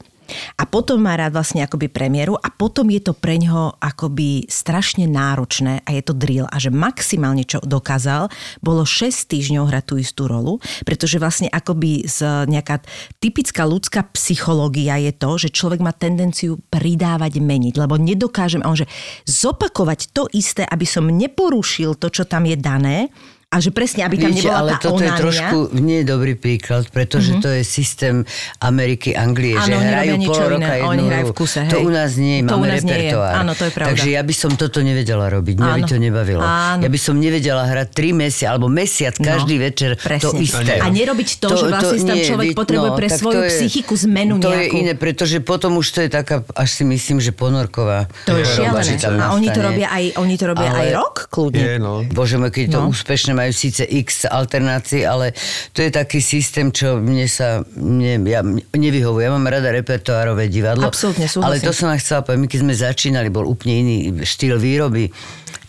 [0.59, 5.07] a potom má rád vlastne akoby premiéru a potom je to pre ňoho akoby strašne
[5.07, 6.43] náročné a je to drill.
[6.51, 8.27] A že maximálne čo dokázal
[8.59, 12.83] bolo 6 týždňov hrať tú istú rolu, pretože vlastne akoby z nejaká
[13.23, 18.83] typická ľudská psychológia je to, že človek má tendenciu pridávať, meniť, lebo nedokážem, a on
[18.83, 18.91] že
[19.23, 23.07] zopakovať to isté, aby som neporušil to, čo tam je dané,
[23.47, 25.23] a že presne, aby tam Viete, nebola ale tá toto je onánia.
[25.23, 27.41] trošku nie je dobrý príklad, pretože mm-hmm.
[27.41, 28.15] to je systém
[28.59, 31.83] Ameriky, Anglie, že hrajú pol roka iné, jednu oni hrajú v kuse, To hej.
[31.83, 32.99] u nás nie je, To máme nás nie je.
[33.07, 33.33] repertoár.
[33.33, 33.89] Áno, to je pravda.
[33.89, 36.43] Takže ja by som toto nevedela robiť, mňa by to nebavilo.
[36.43, 36.81] Áno.
[36.83, 40.37] Ja by som nevedela hrať tri mesiace alebo mesiac každý večer to presne.
[40.37, 40.73] isté.
[40.75, 44.33] A nerobiť to, že vlastne tam človek potrebuje pre tak svoju to je- psychiku zmenu
[44.37, 44.75] To je nejakú.
[44.75, 48.11] iné, pretože potom už to je taká, až si myslím, že ponorková.
[48.27, 48.99] To je šialené.
[49.17, 50.03] A oni to robia aj,
[50.35, 50.45] to
[50.93, 51.63] rok kľudne.
[51.63, 52.03] Je, no.
[52.03, 52.91] Bože môj, keď je to No.
[52.91, 55.37] úspešné, majú síce x alternácií, ale
[55.77, 58.41] to je taký systém, čo mne sa mne, ja,
[58.73, 59.29] nevyhovuje.
[59.29, 60.89] Ja mám rada repertoárové divadlo.
[60.89, 61.45] Absolútne, súhlasím.
[61.45, 65.13] Ale to som vám chcela povedať, my keď sme začínali, bol úplne iný štýl výroby,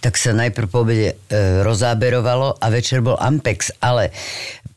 [0.00, 4.14] tak sa najprv po obede e, rozáberovalo a večer bol Ampex, ale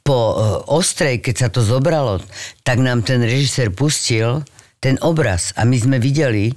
[0.02, 0.36] po e,
[0.74, 2.20] ostrej, keď sa to zobralo,
[2.66, 4.42] tak nám ten režisér pustil
[4.82, 5.54] ten obraz.
[5.54, 6.50] A my sme videli,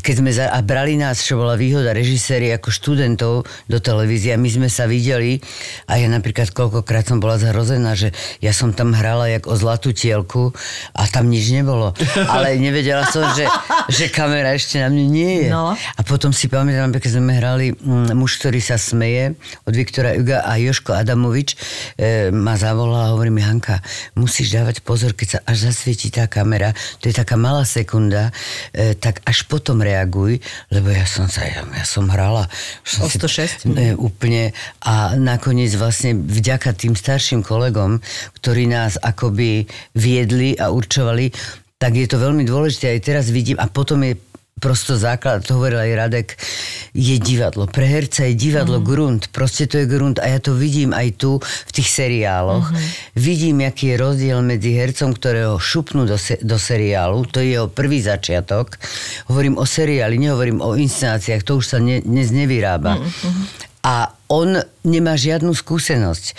[0.00, 4.40] keď sme za, a brali nás, čo bola výhoda režiséri ako študentov do televízie, a
[4.40, 5.36] my sme sa videli
[5.84, 9.92] a ja napríklad koľkokrát som bola zhrozená, že ja som tam hrala jak o zlatú
[9.92, 10.48] tielku
[10.96, 11.92] a tam nič nebolo.
[12.32, 13.44] Ale nevedela som, že,
[13.92, 15.48] že kamera ešte na mne nie je.
[15.52, 15.76] No.
[15.76, 19.36] A potom si pamätám, keď sme hrali mm, Muž, ktorý sa smeje
[19.68, 21.52] od Viktora Juga a Joško Adamovič
[22.00, 23.84] e, ma zavolala a hovorí mi, Hanka,
[24.16, 26.72] musíš dávať pozor, keď sa až zasvietí tá kamera,
[27.04, 28.34] to je taká malá sekunda,
[28.74, 30.42] e, tak až potom reaguj,
[30.74, 32.50] lebo ja som sa, ja, ja som hrala.
[32.98, 33.70] O Som 106?
[33.70, 34.52] Ne, úplne.
[34.84, 38.02] A nakoniec vlastne vďaka tým starším kolegom,
[38.42, 41.30] ktorí nás akoby viedli a určovali,
[41.78, 42.90] tak je to veľmi dôležité.
[42.90, 44.18] Aj teraz vidím, a potom je
[44.58, 46.28] prosto základ, to hovoril aj Radek,
[46.92, 47.70] je divadlo.
[47.70, 48.84] Pre herca je divadlo mm.
[48.84, 49.22] grunt.
[49.30, 52.68] Proste to je grunt a ja to vidím aj tu v tých seriáloch.
[52.68, 52.88] Mm-hmm.
[53.14, 57.24] Vidím, aký je rozdiel medzi hercom, ktorého šupnú do, se, do seriálu.
[57.30, 58.76] To je jeho prvý začiatok.
[59.30, 61.42] Hovorím o seriáli, nehovorím o inscenáciách.
[61.46, 62.98] To už sa ne, dnes nevyrába.
[62.98, 63.67] Mm-hmm.
[63.84, 66.36] A on nemá žiadnu skúsenosť.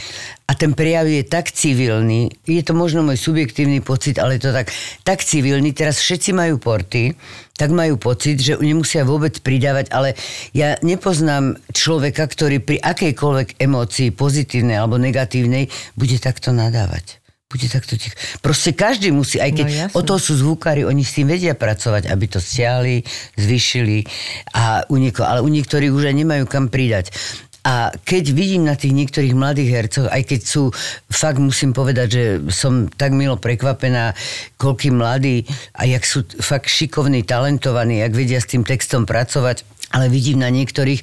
[0.50, 4.52] A ten prejav je tak civilný, je to možno môj subjektívny pocit, ale je to
[4.54, 4.74] tak,
[5.06, 5.74] tak civilný.
[5.78, 7.14] Teraz všetci majú porty,
[7.54, 10.18] tak majú pocit, že nemusia vôbec pridávať, ale
[10.58, 17.19] ja nepoznám človeka, ktorý pri akejkoľvek emócii, pozitívnej alebo negatívnej, bude takto nadávať.
[17.50, 18.14] Bude takto ticho.
[18.46, 22.06] Proste každý musí, aj keď No, o to sú zvukári, oni s tým vedia pracovať,
[22.06, 23.02] aby to stiahli,
[23.42, 24.06] zvyšili
[24.54, 27.10] a u nieko, ale u niektorých už aj nemajú kam pridať.
[27.66, 30.70] A keď vidím na tých niektorých mladých hercoch, aj keď sú,
[31.10, 34.14] fakt musím povedať, že som tak milo prekvapená,
[34.62, 40.10] koľký mladí a jak sú fakt šikovní, talentovaní, jak vedia s tým textom pracovať, ale
[40.10, 41.02] vidím na niektorých,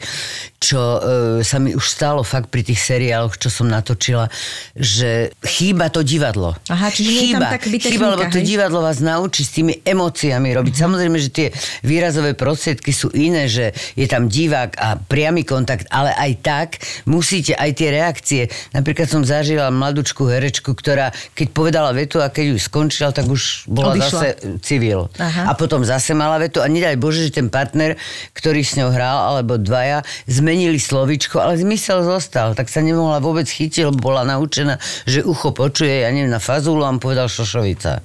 [0.63, 0.99] čo e,
[1.43, 4.31] sa mi už stalo fakt pri tých seriáloch, čo som natočila,
[4.75, 6.55] že chýba to divadlo.
[6.71, 9.83] Aha, čiže nie je tam chýba, tak chýba, lebo to divadlo vás naučí s tými
[9.83, 10.75] emóciami robiť.
[10.75, 10.83] Mhm.
[10.87, 11.49] Samozrejme, že tie
[11.83, 16.69] výrazové prostriedky sú iné, že je tam divák a priamy kontakt, ale aj tak
[17.07, 18.43] musíte aj tie reakcie.
[18.73, 23.69] Napríklad som zažila mladúčku herečku, ktorá keď povedala vetu a keď ju skončila, tak už
[23.69, 24.09] bola Odišla.
[24.09, 24.29] zase
[24.63, 25.11] civil.
[25.19, 25.51] Aha.
[25.51, 27.99] A potom zase mala vetu a nedaj Bože, že ten partner,
[28.33, 32.53] ktorý ňou hral, alebo dvaja, zmenili slovičko, ale zmysel zostal.
[32.53, 34.77] Tak sa nemohla vôbec chytiť, lebo bola naučená,
[35.09, 38.05] že ucho počuje, ja neviem, na fazulu a povedal šošovica.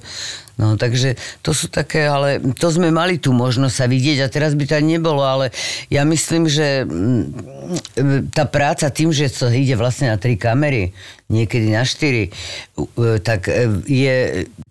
[0.60, 4.52] No, takže to sú také, ale to sme mali tú možnosť sa vidieť a teraz
[4.52, 5.48] by to ani nebolo, ale
[5.88, 10.92] ja myslím, že mm, tá práca tým, že sa ide vlastne na tri kamery,
[11.32, 12.32] niekedy na štyri, e,
[13.24, 14.16] tak e, je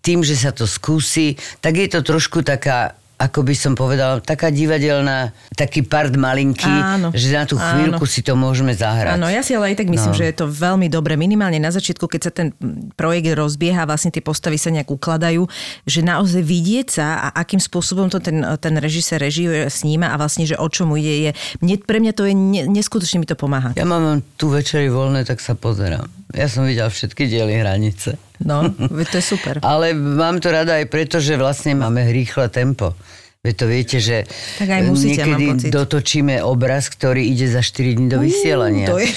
[0.06, 4.50] tým, že sa to skúsi, tak je to trošku taká ako by som povedala, taká
[4.50, 7.62] divadelná, taký part malinký, Áno, že na tú áno.
[7.62, 9.14] chvíľku si to môžeme zahrať.
[9.14, 10.18] Áno, ja si ale aj tak myslím, No.
[10.18, 11.14] že je to veľmi dobre.
[11.14, 12.50] Minimálne na začiatku, keď sa ten
[12.92, 15.46] projekt rozbieha, vlastne tie postavy sa nejak ukladajú,
[15.84, 20.42] že naozaj vidieť sa a akým spôsobom to ten, ten režisér režie sníma a vlastne,
[20.42, 21.32] že o čomu ide, je.
[21.62, 23.70] Mne, pre mňa to je ne, neskutočne mi to pomáha.
[23.72, 26.10] Ja mám tu večeri voľné, tak sa pozerám.
[26.32, 28.16] Ja som videl všetky diely Hranice.
[28.42, 28.66] No,
[29.04, 29.60] to je super.
[29.68, 32.96] Ale mám to rada aj preto, že vlastne máme rýchle tempo.
[33.42, 34.22] Veď to viete, že
[34.54, 35.70] Tak aj musíte, niekedy mám pocit.
[35.74, 38.86] dotočíme obraz, ktorý ide za 4 dní do vysielania.
[38.86, 39.10] to je-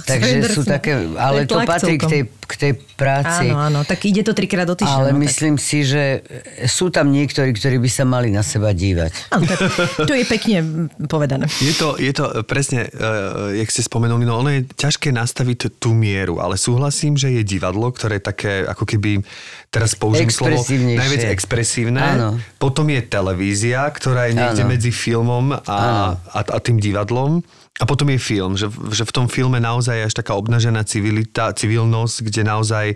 [0.00, 3.48] Takže to je sú také, To ale to, tlak patrí k tej, k tej práci.
[3.48, 4.92] Áno, áno, tak ide to trikrát do týždňa.
[4.94, 6.20] Ale no, tak- myslím si, že
[6.62, 9.32] sú tam niektorí, ktorí by sa mali na seba dívať.
[9.32, 9.58] Áno, tak,
[9.98, 10.56] to je pekne
[11.04, 11.48] povedané.
[11.56, 15.92] Je to, je to presne, uh, jak ste spomenuli, no ono je ťažké nastaviť tú
[15.92, 19.24] mieru, ale súhlasím, že je divadlo, ktoré je také, ako keby,
[19.70, 22.02] teraz použijem slovo, najviac expresívne.
[22.02, 22.28] Áno.
[22.58, 24.70] Potom je televízia, ktorá je niekde Áno.
[24.74, 25.80] medzi filmom a,
[26.18, 27.46] a, a tým divadlom.
[27.80, 31.56] A potom je film, že, že v tom filme naozaj je až taká obnažená civilita,
[31.56, 32.86] civilnosť, kde naozaj,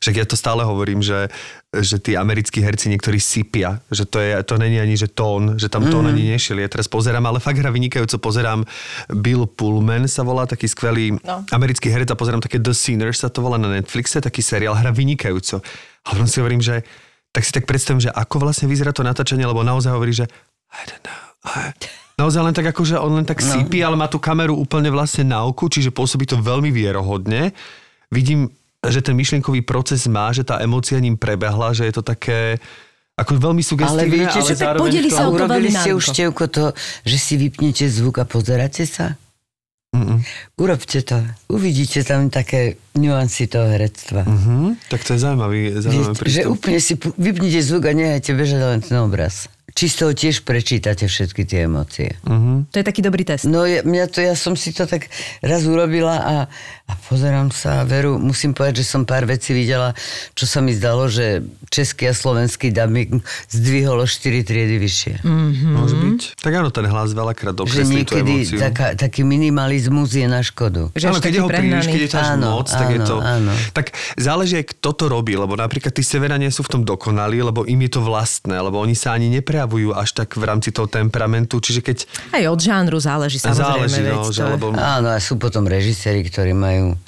[0.00, 1.28] že ja to stále hovorím, že,
[1.68, 5.68] že tí americkí herci niektorí sypia, že to, je, to není ani že tón, že
[5.68, 6.64] tam tón ani nešiel.
[6.64, 8.64] Ja teraz pozerám, ale fakt hra vynikajúco pozerám
[9.12, 11.44] Bill Pullman sa volá, taký skvelý No.
[11.52, 14.96] americký herec a pozerám také The Sinners sa to volá na Netflixe, taký seriál, hra
[14.96, 15.60] vynikajúco.
[16.02, 16.80] A potom si hovorím, že
[17.36, 20.24] tak si tak predstavím, že ako vlastne vyzerá to natáčanie, lebo naozaj hovorí, že
[20.72, 21.20] I don't know.
[21.52, 22.01] I...
[22.22, 23.50] Naozaj len tak ako, že on len tak no.
[23.50, 27.50] sípi, ale má tú kameru úplne vlastne na oku, čiže pôsobí to veľmi vierohodne.
[28.14, 28.46] Vidím,
[28.78, 32.62] že ten myšlienkový proces má, že tá emócia ním prebehla, že je to také
[33.18, 35.90] ako veľmi sugestívne, Ale viete, že tak podeli to- sa o to urobili veľmi ste
[35.98, 36.02] už.
[36.14, 36.64] Števko, to,
[37.02, 39.18] že si vypnete zvuk a pozeráte sa?
[40.56, 41.20] Urobte to.
[41.52, 44.24] Uvidíte tam také nuancy toho herectva.
[44.24, 46.52] Hm, tak to je zaujímavý, zaujímavý Viete, že prístup.
[46.52, 49.48] úplne si vypnite zvuk a nehajte bežať len ten obraz.
[49.72, 52.20] Čisto tiež prečítate všetky tie emócie.
[52.28, 53.48] To je taký dobrý test.
[53.48, 55.08] No ja, mňa to, ja som si to tak
[55.40, 56.34] raz urobila a,
[56.84, 59.96] a pozerám sa a veru, musím povedať, že som pár vecí videla,
[60.36, 61.40] čo sa mi zdalo, že
[61.72, 65.24] český a slovenský dubbing zdvihol o 4 triedy vyššie.
[65.24, 65.72] Mm.
[65.72, 66.20] Môže byť.
[66.44, 68.58] Tak áno, ten hlas veľakrát dokreslí tú niekedy emóciu.
[68.60, 70.92] taká, taký minimalizmus je na škodu.
[70.92, 73.16] Že áno, keď ho príliš, keď je až Áno, moc, tak je to...
[73.22, 73.52] áno.
[73.70, 73.86] Tak
[74.18, 77.78] záleží aj kto to robí, lebo napríklad tí Severania sú v tom dokonalí, lebo im
[77.86, 81.80] je to vlastné, lebo oni sa ani neprejavujú až tak v rámci toho temperamentu, čiže
[81.80, 81.96] keď
[82.34, 83.86] Aj od žánru záleží samozrejme.
[83.86, 84.66] záleží, no, to že lebo...
[84.74, 86.98] Áno, a sú potom režiséri, ktorí majú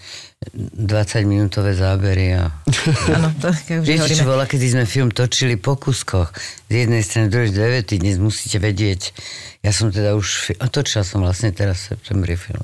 [0.53, 2.53] 20 minútové zábery a
[3.17, 6.29] Áno, to už Viete, čo bola, keď sme film točili po kuskoch.
[6.69, 7.97] Z jednej strany, druhej, dve vety.
[7.97, 9.17] Dnes musíte vedieť.
[9.65, 10.53] Ja som teda už...
[10.69, 12.61] točila som vlastne teraz v septembri film.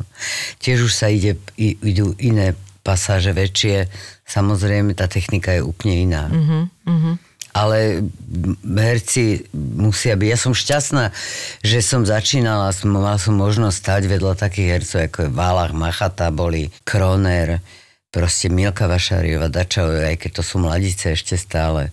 [0.61, 3.89] Tiež už sa ide, i- idú iné pasáže väčšie.
[4.25, 6.25] Samozrejme, tá technika je úplne iná.
[6.31, 7.13] Mhm,
[7.51, 8.07] Ale
[8.63, 10.29] herci musia byť...
[10.31, 11.11] Ja som šťastná,
[11.67, 16.31] že som začínala, som, mala som možnosť stať vedľa takých hercov, ako je Válach, Machata,
[16.31, 17.59] boli Kroner,
[18.15, 21.91] proste Milka Vašariova, Dačaujová, aj keď to sú mladice ešte stále.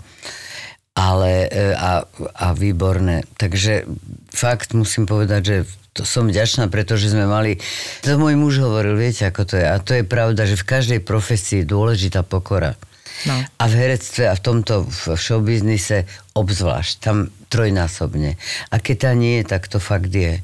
[0.98, 3.26] Ale e, a, a výborné.
[3.38, 3.86] Takže
[4.34, 5.58] fakt musím povedať, že
[5.98, 7.58] to som vďačná, pretože sme mali,
[8.06, 9.66] to môj muž hovoril, viete ako to je.
[9.66, 12.78] A to je pravda, že v každej profesii je dôležitá pokora.
[13.26, 13.34] No.
[13.42, 16.06] A v herectve a v tomto v showbiznise
[16.38, 18.38] obzvlášť, tam trojnásobne.
[18.70, 20.38] A keď tá nie je, tak to fakt je.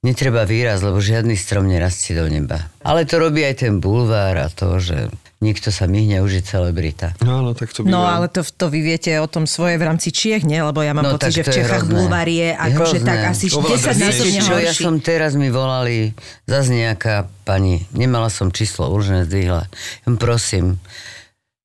[0.00, 2.72] Netreba výraz, lebo žiadny strom nerastie do neba.
[2.80, 7.14] Ale to robí aj ten bulvár a to, že niekto sa myhne, už je celebrita.
[7.22, 7.94] No, áno, tak to býva.
[7.94, 10.58] No ale to, to vy viete o tom svoje v rámci Čiech, nie?
[10.58, 13.86] Lebo ja mám No, pocit, že v Čechách bulvár je akože tak asi Oveľa 10
[13.86, 14.02] drsnejšie.
[14.02, 16.10] násobne Čo, ja som teraz mi volali
[16.42, 19.70] zase nejaká pani, nemala som číslo, už nezdvihla.
[20.02, 20.82] Ja prosím,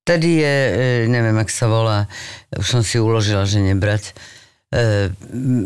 [0.05, 2.05] tady je, e, neviem, ak sa volá,
[2.53, 4.13] už som si uložila, že nebrať.
[4.73, 5.13] E,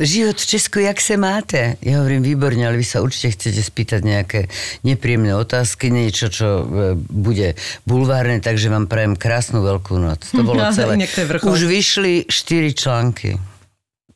[0.03, 1.79] život v Česku, jak se máte?
[1.79, 4.39] Ja hovorím, výborne, ale vy sa určite chcete spýtať nejaké
[4.83, 6.63] nepríjemné otázky, niečo, čo e,
[6.99, 7.55] bude
[7.87, 10.27] bulvárne, takže vám prajem krásnu veľkú noc.
[10.35, 10.99] To bolo No, celé.
[11.39, 13.39] Už vyšli 4 články.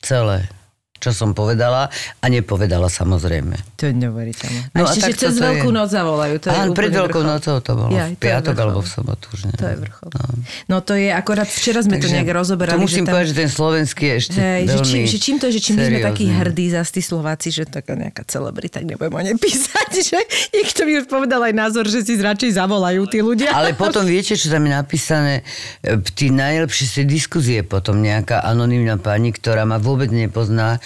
[0.04, 0.61] Celé
[1.02, 1.90] čo som povedala
[2.22, 3.58] a nepovedala samozrejme.
[3.76, 4.62] To je neuveriteľné.
[4.72, 5.76] No No, a ešte, že cez Veľkú je.
[5.76, 6.36] noc zavolajú.
[6.38, 7.34] To Áno, pred Veľkou vrchol.
[7.34, 7.90] nocou to bolo.
[7.90, 9.58] Jaj, v piatok alebo v sobotu už neviem.
[9.58, 10.10] To je vrchol.
[10.70, 12.78] No to je akorát, včera sme to nejak rozoberali.
[12.78, 13.14] to musím že tam...
[13.14, 15.62] povedať, že ten slovenský je ešte Hej, že, veľmi čím, že čím to je, že
[15.62, 19.38] čím my sme takí hrdí za tí Slováci, že taká nejaká celebrita, nebudem o nej
[19.46, 20.20] písať, že
[20.52, 23.50] niekto mi už povedal aj názor, že si radšej zavolajú tí ľudia.
[23.52, 25.34] Ale potom viete, čo tam je napísané?
[26.14, 30.78] Tí najlepšie si diskuzie potom nejaká anonimná pani, ktorá ma vôbec nepozná,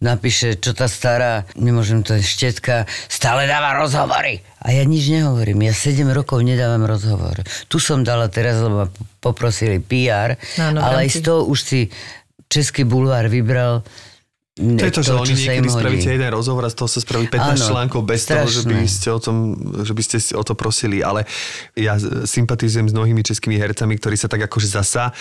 [0.00, 4.40] napíše, čo tá stará, nemôžem to štetka, stále dáva rozhovory.
[4.60, 5.64] A ja nič nehovorím.
[5.68, 7.40] Ja 7 rokov nedávam rozhovor.
[7.68, 8.88] Tu som dala teraz, lebo ma
[9.20, 11.80] poprosili PR, Áno, ale aj z toho už si
[12.50, 13.86] Český bulvár vybral
[14.60, 15.72] To je to, že oni niekedy hodí.
[15.72, 18.76] spravíte jeden rozhovor a z toho sa spraví 15 Áno, článkov bez toho, že by,
[18.76, 18.92] strašné.
[18.92, 19.36] ste o tom,
[19.80, 21.00] že by ste si o to prosili.
[21.00, 21.24] Ale
[21.74, 25.12] ja sympatizujem s mnohými českými hercami, ktorí sa tak akože zasa e,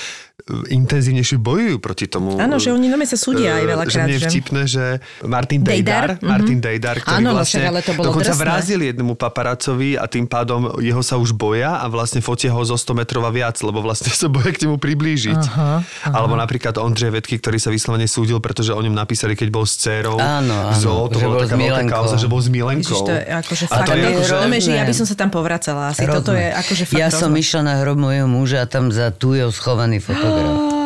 [0.70, 2.36] intenzívnejšie bojujú proti tomu.
[2.36, 4.84] Áno, že oni nome sa súdia aj E, veľakrát, Že mne je vtipné, že
[5.24, 6.26] Martin Dejdar, Dejdar.
[6.26, 8.44] Martin Dejdar, ktorý Áno, no vlastne však ale to bolo dokonca drsné.
[8.44, 12.76] vrazil jednému paparacovi a tým pádom jeho sa už boja a vlastne fotia ho zo
[12.76, 15.42] 100 metrov a viac, lebo vlastne sa boja k nemu priblížiť.
[15.48, 16.12] Aha, aha.
[16.12, 19.76] Alebo napríklad Ondřej Vetky, ktorý sa vyslovene súdil, pretože o ňom napísali, keď bol s
[19.76, 21.94] dcérou Áno, áno, v zoo, to že bola bol taká s veľká Milenkou.
[21.94, 22.86] kauza, že bol s Milenkou.
[22.88, 23.84] Ježiš, to je akože a fakt.
[23.84, 24.32] to je akože...
[24.32, 26.02] Normálne, že ja by som sa tam povracala asi.
[26.02, 26.16] Hrozné.
[26.16, 27.42] Toto je akože fakt Ja som hrozné.
[27.42, 30.56] išla na hrob mojho muža a tam za tu je schovaný fotograf.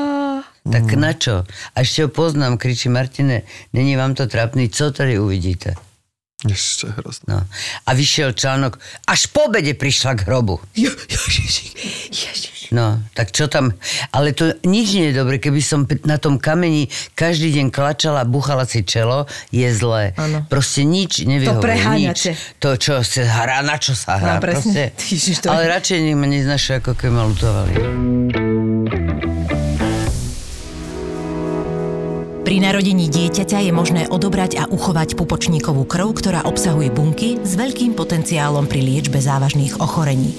[0.66, 0.96] Tak Mm.
[0.98, 1.44] na čo?
[1.76, 5.76] A ešte ho poznám, kričí Martine, není vám to trapný, co tady uvidíte?
[6.44, 7.24] Ešte hrozné.
[7.30, 7.40] No.
[7.84, 8.76] A vyšiel článok,
[9.08, 10.60] až po obede prišla k hrobu.
[10.76, 11.66] Jo, ježiši,
[12.12, 12.52] ježiši.
[12.74, 13.78] No, tak čo tam...
[14.10, 18.28] Ale to nič nie je dobre, keby som na tom kameni každý deň klačala a
[18.28, 20.18] buchala si čelo, je zlé.
[20.18, 20.42] Áno.
[20.50, 21.62] Proste nič nevyhovuje.
[21.62, 22.34] preháňate.
[22.34, 22.58] Nič.
[22.58, 24.36] To, čo sa hrá, na čo sa hrá.
[24.36, 24.90] No, presne.
[24.90, 25.06] Proste.
[25.14, 27.74] Ježiš, to- Ale radšej ma neznašajú, ako keby ma lutovali.
[32.44, 37.96] Pri narodení dieťaťa je možné odobrať a uchovať pupočníkovú krv, ktorá obsahuje bunky s veľkým
[37.96, 40.36] potenciálom pri liečbe závažných ochorení.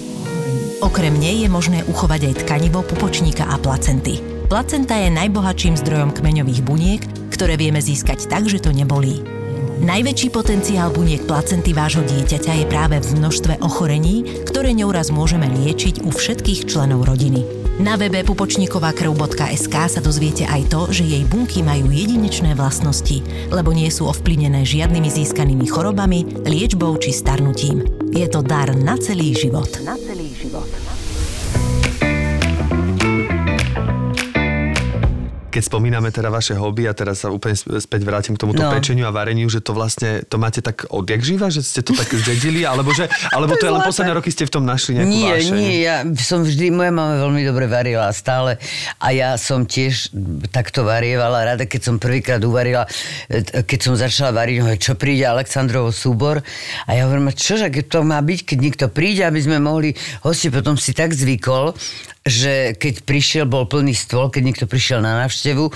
[0.84, 4.20] Okrem nej je možné uchovať aj tkanivo pupočníka a placenty.
[4.52, 7.00] Placenta je najbohatším zdrojom kmeňových buniek,
[7.32, 9.24] ktoré vieme získať tak, že to nebolí.
[9.80, 15.48] Najväčší potenciál buniek placenty vášho dieťaťa je práve v množstve ochorení, ktoré ňou raz môžeme
[15.48, 17.63] liečiť u všetkých členov rodiny.
[17.74, 23.18] Na webe pupočníkovakrv.sk sa dozviete aj to, že jej bunky majú jedinečné vlastnosti,
[23.50, 27.82] lebo nie sú ovplyvnené žiadnymi získanými chorobami, liečbou či starnutím.
[28.14, 29.66] Je to dar na celý život.
[29.82, 30.93] Na celý život.
[35.54, 38.74] Keď spomíname teda vaše hobby a teraz sa úplne späť vrátim k tomuto No.
[38.74, 42.10] pečeniu a vareniu, že to vlastne, to máte tak odjak živa, že ste to tak
[42.26, 45.30] zdedili, alebo, že, alebo to, je len posledné roky ste v tom našli nejakú Nie,
[45.38, 45.54] vášeň?
[45.54, 48.58] nie, ja som vždy, moja mama veľmi dobre varila stále
[48.98, 50.10] a ja som tiež
[50.50, 52.88] takto varievala rada, keď som prvýkrát uvarila,
[53.30, 56.42] e, keď som začala variť, hovorím, čo príde Aleksandrov súbor
[56.82, 59.94] a ja hovorím, čože, keď to má byť, keď niekto príde, aby sme mohli
[60.26, 61.76] hosti, potom si tak zvykol,
[62.24, 65.68] že keď prišiel, bol plný stôl, keď niekto prišiel na návštevu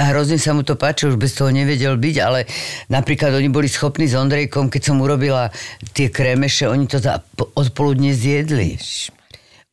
[0.00, 2.48] a hrozne sa mu to páči, už bez toho nevedel byť, ale
[2.88, 5.52] napríklad oni boli schopní s Ondrejkom, keď som urobila
[5.92, 8.80] tie krémeše, oni to za, po- odpoludne zjedli.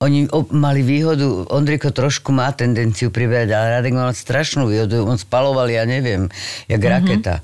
[0.03, 5.71] Oni mali výhodu, Ondrejko trošku má tendenciu priberať, ale Radek mal strašnú výhodu, on spaloval,
[5.71, 6.29] ja neviem,
[6.67, 6.95] jak mm-hmm.
[7.01, 7.35] raketa.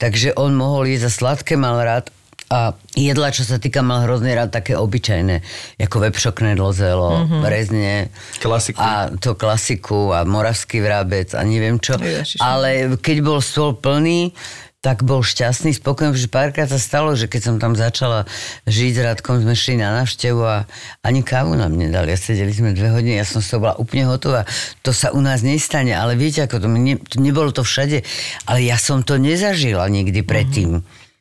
[0.00, 2.10] Takže on mohol jesť a sladké mal rád
[2.50, 5.38] a jedla, čo sa týka, mal hrozný rád také obyčajné,
[5.78, 7.42] ako vepšoknedlo zelo, mm-hmm.
[7.46, 7.94] rezne.
[8.42, 8.78] Klasiku.
[8.82, 11.94] A to klasiku a moravský vrábec a neviem čo.
[11.94, 12.42] Ježiš.
[12.42, 14.34] Ale keď bol stôl plný,
[14.80, 18.24] tak bol šťastný, spokojný, že párkrát sa stalo, že keď som tam začala
[18.64, 20.64] žiť s Radkom, sme šli na návštevu a
[21.04, 22.16] ani kávu nám nedali.
[22.16, 24.48] A sedeli sme dve hodiny, ja som z toho bola úplne hotová.
[24.82, 28.00] To sa u nás nestane, ale viete, ako to, ne, to nebolo to všade,
[28.48, 30.80] ale ja som to nezažila nikdy predtým.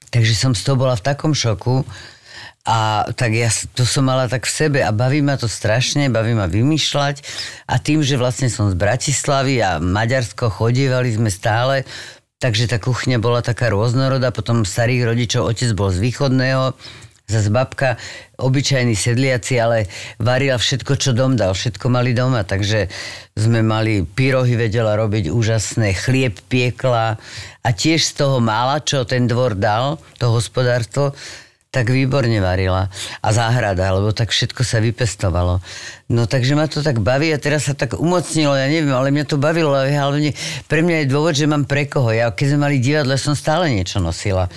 [0.09, 1.85] Takže som z toho bola v takom šoku.
[2.69, 6.37] A tak ja to som mala tak v sebe a baví ma to strašne, baví
[6.37, 7.25] ma vymýšľať.
[7.65, 11.81] A tým, že vlastne som z Bratislavy a Maďarsko chodievali sme stále,
[12.37, 16.77] takže tá kuchňa bola taká rôznorodá, potom starých rodičov, otec bol z východného,
[17.29, 17.95] zase babka,
[18.41, 19.85] obyčajní sedliaci, ale
[20.17, 22.89] varila všetko, čo dom dal, všetko mali doma, takže
[23.37, 27.21] sme mali pyrohy vedela robiť úžasné, chlieb piekla
[27.61, 31.13] a tiež z toho mála, čo ten dvor dal, to hospodárstvo,
[31.69, 32.89] tak výborne varila.
[33.21, 35.61] A záhrada, lebo tak všetko sa vypestovalo.
[36.09, 39.25] No takže ma to tak baví a teraz sa tak umocnilo, ja neviem, ale mňa
[39.29, 40.33] to bavilo, ale hlavne
[40.65, 42.09] pre mňa je dôvod, že mám pre koho.
[42.09, 44.49] Ja keď sme mali divadlo, som stále niečo nosila.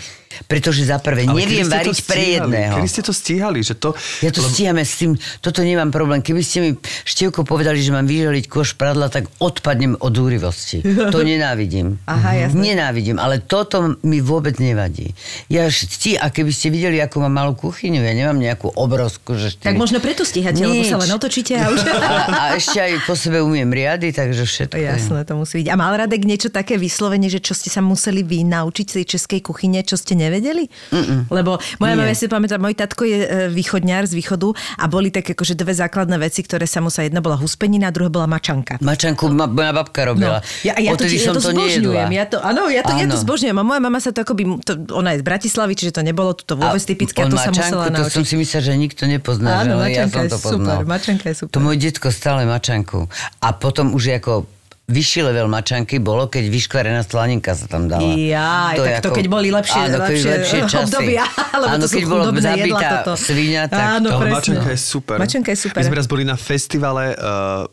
[0.45, 2.35] Pretože za prvé Ale neviem variť pre stíhali?
[2.43, 2.75] jedného.
[2.77, 3.59] Kedy ste to stíhali?
[3.61, 3.89] Že to,
[4.21, 6.19] Ja to stíhame s tým, toto nemám problém.
[6.19, 6.71] Keby ste mi
[7.03, 10.81] števko povedali, že mám vyželiť koš pradla, tak odpadnem od úrivosti.
[10.83, 11.99] To nenávidím.
[12.05, 12.73] Aha, jasné.
[12.73, 15.13] Nenávidím, ale toto mi vôbec nevadí.
[15.47, 19.55] Ja ští, a keby ste videli, akú mám malú kuchyňu, ja nemám nejakú obrovskú, že
[19.55, 21.17] Tak možno preto stíhate, lebo sa len Nič.
[21.17, 21.81] otočíte a už...
[21.83, 24.77] A, a ešte aj po sebe umiem riady, takže všetko.
[24.77, 25.69] Jasné, to musí byť.
[25.69, 29.07] A mal Radek niečo také vyslovene, že čo ste sa museli vy naučiť z tej
[29.11, 30.71] českej kuchyne, čo ste nevedeli?
[30.95, 31.27] Mm-mm.
[31.29, 35.11] Lebo moja mama, ja si pamätám, môj tatko je e, východňar z východu a boli
[35.11, 38.79] také akože dve základné veci, ktoré sa musela, jedna bola huspenina, druhá bola mačanka.
[38.79, 40.39] Mačanku ma, moja babka robila.
[40.39, 42.09] No, ja, ja, to, ja som to zbožňujem.
[42.15, 43.25] Ja to, áno, ja to, ja to Áno.
[43.25, 43.57] zbožňujem.
[43.59, 46.55] A moja mama sa to akoby, to, ona je z Bratislavy, čiže to nebolo to
[46.55, 48.15] vôbec typické a to sa mačanku, musela to naučiť.
[48.15, 49.67] som si myslel, že nikto nepozná.
[49.67, 50.79] Áno, ja mačanka som je to super, poznal.
[50.87, 51.53] mačanka je super.
[51.53, 52.99] To môj detko stále mačanku.
[53.43, 54.47] A potom už ako
[54.85, 58.03] vyšší level mačanky bolo, keď vyškvarená slaninka sa tam dala.
[58.05, 60.85] Jaj, tak to keď boli lepšie- áno, keď lepšie lepšie časy.
[60.85, 61.25] obdobia,
[61.61, 63.13] lebo áno, to keď bolo zabitá toto.
[63.15, 64.17] svinia, tak Áno, to...
[64.19, 64.35] Presne.
[64.35, 65.17] Mačanka je super.
[65.17, 65.77] Mačanka je super.
[65.77, 67.25] My sme raz boli na festivale uh,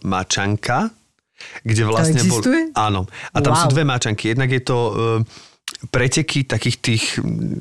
[0.01, 0.93] Mačanka,
[1.61, 2.39] kde vlastne bol...
[2.39, 2.61] existuje?
[2.73, 3.01] Áno.
[3.31, 3.61] A tam Wow.
[3.61, 4.23] sú dve Mačanky.
[4.29, 5.48] Jednak je to uh,
[5.87, 7.03] preteky takých tých,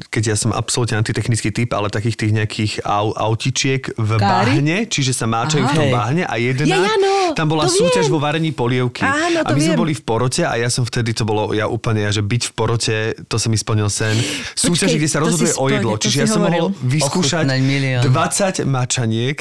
[0.08, 4.58] keď ja som absolútne antitechnický typ, ale takých tých nejakých au, autičiek v Kári?
[4.58, 5.94] bahne, čiže sa máčajú v tom Hej.
[5.94, 8.12] bahne a jedna, Ja, áno, tam bola súťaž viem.
[8.12, 9.02] vo varení polievky.
[9.02, 9.80] Áno, a to my sme viem.
[9.80, 12.52] boli v porote a ja som vtedy, to bolo, ja úplne, ja, že byť v
[12.52, 14.18] porote, to som mi splnil sen.
[14.52, 15.92] Súťaž, Počkej, kde sa rozhoduje o splnil, jedlo.
[15.94, 16.90] Čiže ja som mohol hovoril.
[16.90, 18.02] vyskúšať Ochutnať milión.
[18.02, 19.38] 20 mačaniek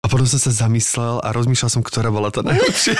[0.00, 2.96] a potom som sa zamyslel a rozmýšľal som, ktorá bola tá najlepšia.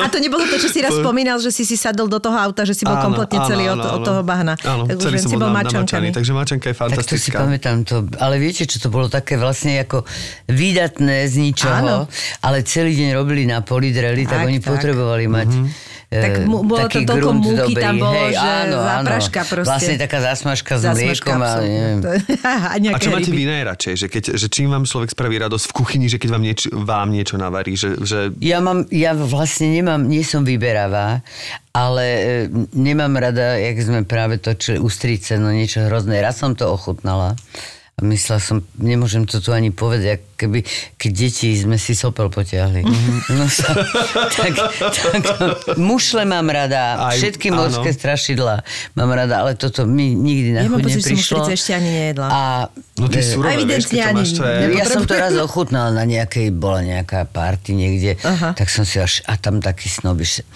[0.00, 2.64] A to nebolo to, čo si raz spomínal, že si si sadol do toho auta,
[2.64, 4.06] že si bol Áno, kompletne áno, celý áno, od, od áno.
[4.06, 4.56] toho bahna.
[4.58, 6.08] Áno, tak celý som si bol na, mačankaný.
[6.10, 6.96] takže mačanka je Tak to si
[7.28, 7.36] fantastická.
[7.38, 7.96] pamätám to.
[8.16, 10.08] Ale viete, čo to bolo také vlastne ako
[10.48, 11.96] výdatné z ničoho, Áno.
[12.40, 14.68] ale celý deň robili na poli, dreli, tak, Tak, oni tak.
[14.70, 15.68] potrebovali mať Mhm.
[16.08, 17.80] E, Tak mu- bolo to taký toľko grunt múky dobrý.
[17.80, 18.86] tam bolo, Hej, že áno, áno.
[18.86, 19.68] zápraška proste.
[19.68, 21.98] Vlastne taká zasmažka s mliekom a neviem.
[22.00, 22.08] To
[22.44, 23.38] a A čo máte ryby.
[23.38, 23.94] vy najradšej?
[23.96, 27.08] Že, keď, že čím vám človek spraví radosť v kuchyni, že keď vám, nieč, vám
[27.08, 27.72] niečo navarí?
[27.74, 28.18] Že, že...
[28.38, 31.20] Ja, mám, ja vlastne nemám, nie som vyberavá,
[31.70, 32.22] ale e,
[32.72, 36.18] nemám rada, jak sme práve točili ústrice, no niečo hrozné.
[36.18, 37.34] Raz som to ochutnala.
[37.96, 40.66] Myslela som, nemôžem to tu ani povedať, ak keby,
[40.98, 42.82] keď deti sme si sopel potiahli.
[43.30, 43.70] No sa,
[44.34, 44.50] tak,
[44.82, 45.22] tak,
[45.78, 47.62] mušle mám rada, Aj- všetky áno.
[47.62, 51.14] morské strašidla mám rada, ale toto mi nikdy na Ja mám chuť neprišlo.
[51.38, 52.26] muštrice ešte ani nejedla.
[52.26, 52.40] A
[52.94, 54.56] No ty surové, vieš, keď to máš, to je...
[54.72, 58.54] Ja som to raz ochutnala na nejakej, bola nejaká party niekde, Aha.
[58.54, 60.46] tak som si až, a tam taký snobiš.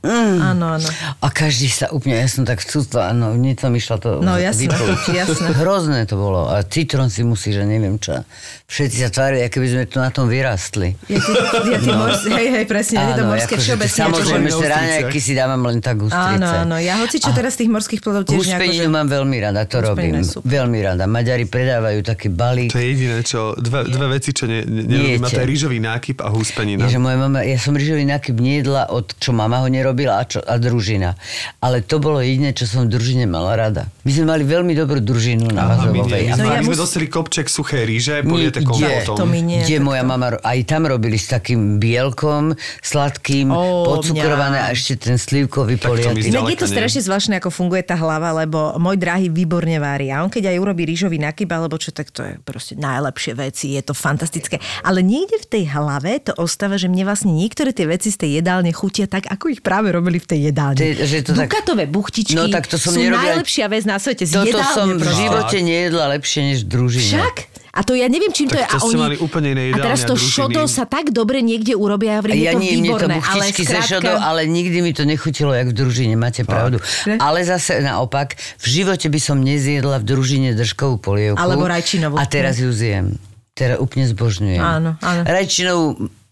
[0.00, 0.88] Áno, áno.
[1.18, 4.70] A každý sa úplne, ja som tak vcútla, no nie som išla to No, jasné,
[5.10, 5.50] jasné.
[5.52, 6.46] Hrozné to bolo.
[6.46, 8.16] A citrón si musí, že neviem čo.
[8.64, 10.96] Všetci sa tvária, aké by sme tu na tom vyrastli.
[11.04, 11.36] Ja tie,
[11.68, 13.98] ja tie morské, hej, hej, presne, ja tie morské akože všeobecne.
[14.00, 16.32] Samozrejme, akože- že ráňajky si dávam len tak ústrice.
[16.34, 18.84] Áno, áno, ja hoci čo teraz tých morských plodov tiež nejako, že...
[18.88, 20.16] Mám veľmi rada, to robím.
[20.24, 21.04] Veľmi rada.
[21.04, 22.72] Maďari predávajú taký balík.
[22.72, 23.52] To je jediné, čo...
[23.54, 26.80] Dve, dve veci, čo ne, ne, nerobím, a to je rýžový nákyp a húspenina.
[26.80, 30.24] Ja, že moja mama, ja som rýžový nákyp nejedla od čo mama ho nerobila a,
[30.24, 31.20] čo, a družina.
[31.58, 33.92] Ale to bolo jediné, čo som v družine mala rada.
[34.02, 36.24] My sme mali veľmi dobrú družinu na A my, Vazovovej.
[36.28, 38.68] A No ja my sme mus- dostali kopček suché ríže, poliete Nie,
[39.02, 39.16] kompotom.
[39.16, 39.60] to mi nie.
[39.60, 44.64] Kde moja mama, aj tam robili s takým bielkom, sladkým, Ó, podcukrované mňam.
[44.64, 46.28] a ešte ten slivkový poliaty.
[46.28, 50.08] Inak je to strašne zvláštne, ako funguje tá hlava, lebo môj drahý výborne vári.
[50.08, 53.74] A on keď aj urobí rýžový nakyb, alebo čo, tak to je proste najlepšie veci,
[53.74, 54.56] je to fantastické.
[54.80, 58.30] Ale niekde v tej hlave to ostáva, že mne vlastne niektoré tie veci z tej
[58.38, 60.94] jedálne chutia tak, ako ich práve robili v tej jedálni.
[60.94, 64.22] Že to tak- Dukatové buchtičky No tak to som sú nerobila- najlepšia vec na svete.
[64.22, 67.16] Z Toto jedálne som v živote nejedla lepšie než v družine.
[67.16, 67.36] Však?
[67.68, 68.66] A to ja neviem, čím to Tak je.
[68.66, 68.98] to a ste oni...
[68.98, 70.34] mali úplne iné A teraz to a družiny.
[70.34, 72.10] šodo sa tak dobre niekde urobia.
[72.10, 73.86] Ja, A hovorím, je ja to nie, mne to výborné, ale skrátka...
[73.86, 76.82] šodou, ale nikdy mi to nechutilo, jak v družine, máte pravdu.
[77.06, 77.16] Že?
[77.16, 81.38] Ale zase naopak, v živote by som nezjedla v družine držkovú polievku.
[81.38, 82.18] Alebo rajčinovú.
[82.18, 83.14] A teraz ju zjem.
[83.54, 84.58] Teraz úplne zbožňujem.
[84.58, 85.22] Áno, áno.
[85.22, 85.86] Rajčinovú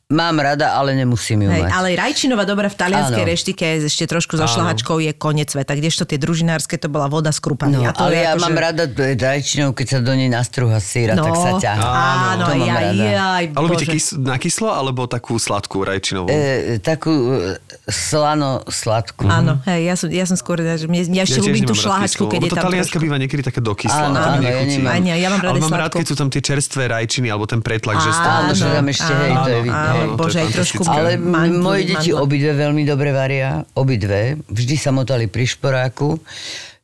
[0.06, 1.70] mám rada, ale nemusím ju Hej, mať.
[1.74, 3.32] ale rajčinová dobrá v talianskej Áno.
[3.34, 7.42] reštike ešte trošku so šlahačkou je koniec sveta, kdežto tie družinárske to bola voda s
[7.42, 7.74] krupami.
[7.74, 10.78] No, A to ale ja akože- mám rada t- rajčinou, keď sa do nej nastruha
[10.78, 11.82] síra, tak sa ťahne.
[11.82, 13.02] Áno, to mám ja, rada.
[13.02, 16.30] jaj, A ľubíte kys- na kyslo alebo takú sladkú rajčinovú?
[16.30, 17.58] E, takú e,
[17.90, 19.26] slano-sladkú.
[19.26, 22.30] Áno, hej, ja som, ja som skôr, že mne, ja ešte tiež ľúbim tú šlahačku,
[22.30, 24.14] keď je to tam talianska býva niekedy také dokyslé.
[24.14, 25.02] Áno, ja nemám.
[25.02, 27.98] Ja mám rada Ale mám rád, keď sú tam tie čerstvé rajčiny alebo ten pretlak,
[27.98, 29.95] že toho Áno, že tam ešte, hej, to je vidno.
[29.96, 30.82] Áno, bože, aj trošku.
[30.84, 32.24] Ale moje deti mandla.
[32.24, 34.36] obidve veľmi dobre varia, obidve.
[34.52, 36.20] Vždy sa motali pri šporáku.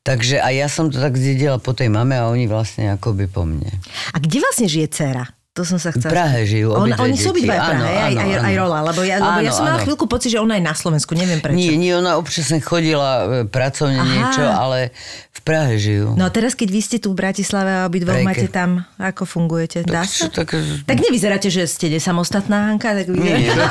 [0.02, 3.46] Takže aj ja som to tak zdedila po tej mame a oni vlastne akoby po
[3.46, 3.70] mne.
[4.10, 5.30] A kde vlastne žije dcera?
[5.52, 6.16] To som sa V chcela...
[6.16, 8.60] Prahe žijú On, Oni sú obidva v Prahe, Áno, aj, aj, áno, aj áno.
[8.64, 9.84] Rola, lebo ja, lebo ja Áno, som mala áno.
[9.84, 11.60] chvíľku pocit, že ona je na Slovensku, neviem prečo.
[11.60, 14.08] Nie, nie, ona občas sem chodila e, pracovne Aha.
[14.08, 14.96] niečo, ale
[15.28, 16.16] v Prahe žijú.
[16.16, 18.24] No a teraz, keď vy ste tu v Bratislave a Prejke.
[18.24, 19.84] máte tam, ako fungujete?
[19.84, 20.32] Dá sa?
[20.32, 20.56] tak,
[20.88, 22.96] Tak nevyzeráte, že ste nesamostatná, Hanka?
[22.96, 23.68] Tak vyzerá...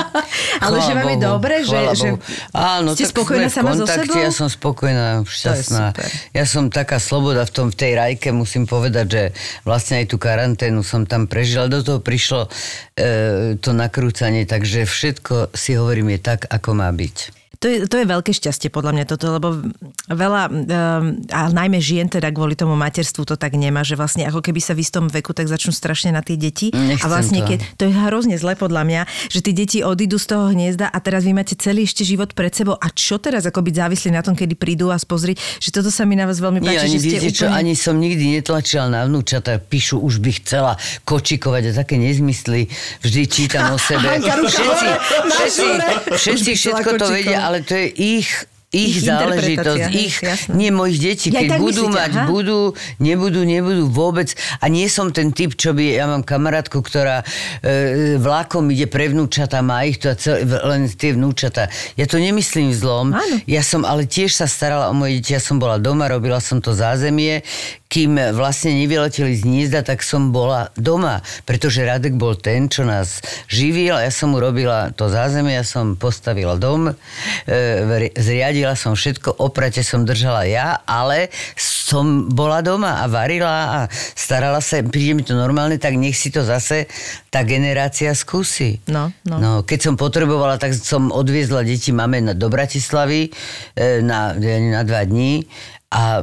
[0.64, 2.08] Ale že vám je dobre, že, že.
[2.56, 4.16] Áno, ste tak spokojná v sama so sebou?
[4.16, 5.92] Ja som spokojná, šťastná.
[6.32, 9.22] Ja som taká sloboda v tom, v tej rajke, musím povedať, že
[9.64, 11.72] vlastne aj tú karanténu som tam prežila.
[11.72, 17.37] Do toho prišlo e, to nakrúcanie, takže všetko si hovorím je tak, ako má byť.
[17.58, 19.58] To je, to je veľké šťastie podľa mňa toto, lebo
[20.06, 24.46] veľa, um, a najmä žien teda kvôli tomu materstvu to tak nemá, že vlastne ako
[24.46, 26.70] keby sa v istom veku tak začnú strašne na tie deti.
[26.70, 27.50] Nechcem a vlastne to.
[27.50, 30.98] keď, to je hrozne zle podľa mňa, že tie deti odídu z toho hniezda a
[31.02, 34.22] teraz vy máte celý ešte život pred sebou a čo teraz ako byť závislí na
[34.22, 36.94] tom, kedy prídu a spozri, že toto sa mi na vás veľmi Nie, páči, ani
[36.94, 37.58] že ste viete čo, úplne...
[37.58, 42.70] ani som nikdy netlačila na vnúčata, píšu, už by chcela kočikovať a také nezmysly,
[43.02, 44.22] vždy čítam o sebe.
[44.22, 44.86] Všetci,
[45.26, 45.66] všetci,
[46.14, 47.88] všetci všetko to vedia, ale to je
[48.20, 48.28] ich
[48.68, 50.52] ich, Ich záležitosť, ich, jasné.
[50.52, 52.26] nie mojich detí, Ja keď tak budú myslíte, mať, aha.
[52.28, 52.58] budú,
[53.00, 54.36] nebudú, nebudú vôbec.
[54.60, 57.24] A nie som ten typ, čo by, ja mám kamarátku, ktorá
[57.64, 61.72] e, vlákom ide pre vnúčata, má ich to a cel, len tie vnúčata.
[61.96, 63.16] Ja to nemyslím zlom.
[63.16, 63.40] Áno.
[63.48, 66.60] Ja som ale tiež sa starala o moje deti, ja som bola doma, robila som
[66.60, 67.40] to zázemie,
[67.88, 73.24] kým vlastne nevyleteli z hniezda, tak som bola doma, pretože Radek bol ten, čo nás
[73.48, 78.92] živil a ja som mu robila to zázemie, ja som postavila dom, e, zriadila som
[78.92, 83.78] všetko, oprate som držala ja, ale som bola doma a varila a
[84.12, 86.92] starala sa, príde mi to normálne, tak nech si to zase
[87.32, 88.84] tá generácia skúsi.
[88.84, 89.40] No, no.
[89.40, 93.32] no keď som potrebovala, tak som odviezla deti máme do Bratislavy
[93.72, 95.48] e, na, na dva dní
[95.88, 96.20] a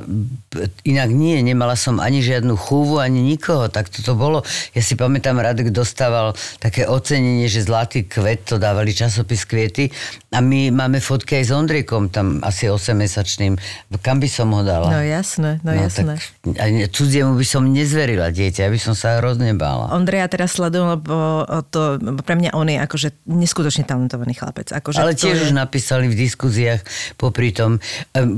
[0.86, 4.46] inak nie, nemala som ani žiadnu chúvu, ani nikoho, tak toto bolo.
[4.78, 9.90] Ja si pamätám, Radek dostával také ocenenie, že zlatý kvet, to dávali časopis kviety
[10.30, 13.58] a my máme fotky aj s Ondrejkom, tam asi 8-mesačným.
[14.06, 14.94] Kam by som ho dala?
[14.94, 16.22] No jasné, no, jasné.
[16.22, 19.90] Tak, ani cudziemu by som nezverila dieťa, ja by som sa hrozne bála.
[19.98, 21.42] Ondreja teraz sledujem, lebo
[21.74, 24.70] to, pre mňa on je akože neskutočne talentovaný chlapec.
[24.70, 25.44] Akože Ale tiež je...
[25.50, 26.86] už napísali v diskuziách
[27.18, 27.82] popri tom.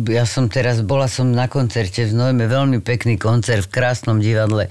[0.07, 4.70] Ja som teraz, bola som na koncerte v Nojme, veľmi pekný koncert v krásnom divadle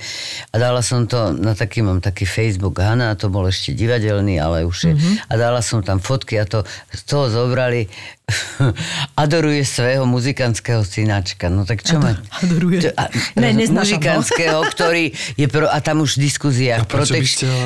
[0.51, 4.63] a dala som to na taký, mám taký Facebook Hana, to bol ešte divadelný, ale
[4.63, 4.95] už je.
[4.95, 5.27] Mhm.
[5.27, 6.63] A dala som tam fotky a to
[6.95, 7.91] z toho zobrali
[9.16, 11.47] adoruje svojho muzikantského synáčka.
[11.47, 12.18] No tak čo ma...
[12.37, 12.83] adoruje.
[12.83, 13.07] Čo, a,
[13.39, 14.18] Ne, neznášam ho.
[14.18, 15.05] muzikantského, ktorý
[15.35, 16.83] je pro, a tam už diskuzia.
[16.83, 16.91] Ho-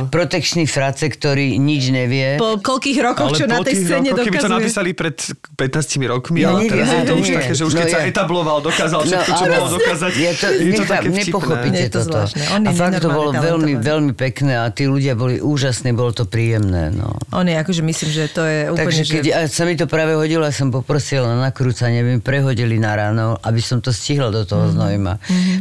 [0.07, 2.37] protečný frace, ktorý nič nevie.
[2.37, 4.61] Po koľkých rokoch, čo na tej scéne rokoch, keby to dokazuje.
[4.61, 5.57] napísali pred 15
[6.07, 7.37] rokmi, Ja ale neviem, teraz je to už nie.
[7.37, 10.13] také, že už No keď sa ja- etabloval, dokázal všetko, čo ale bolo dokázať.
[10.13, 11.21] Je to, je to také vtipné.
[11.25, 12.19] nepochopíte Je to toto.
[12.51, 16.13] On je a fakt to bolo veľmi, veľmi pekné a tí ľudia boli úžasní, bolo
[16.13, 16.93] to príjemné.
[16.93, 17.17] No.
[17.33, 19.13] On je akože myslím, že to je úplne, Takže že...
[19.15, 22.75] keď a sa mi to práve hodilo, ja som poprosila na nakrúcanie, aby mi prehodili
[22.77, 24.73] na ráno, aby som to stihla do toho Mhm.
[24.73, 25.13] znojma.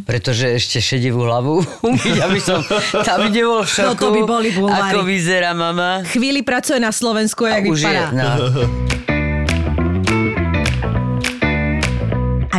[0.04, 2.66] Pretože ešte šedivú hlavu umyť, aby som
[3.00, 3.86] tam nebol v šoku.
[3.86, 4.92] No to by boli bulvári.
[4.92, 6.02] Ako vyzerá mama.
[6.08, 8.06] Chvíli pracuje na Slovensku, A jak je, vypadá.
[8.10, 8.30] no.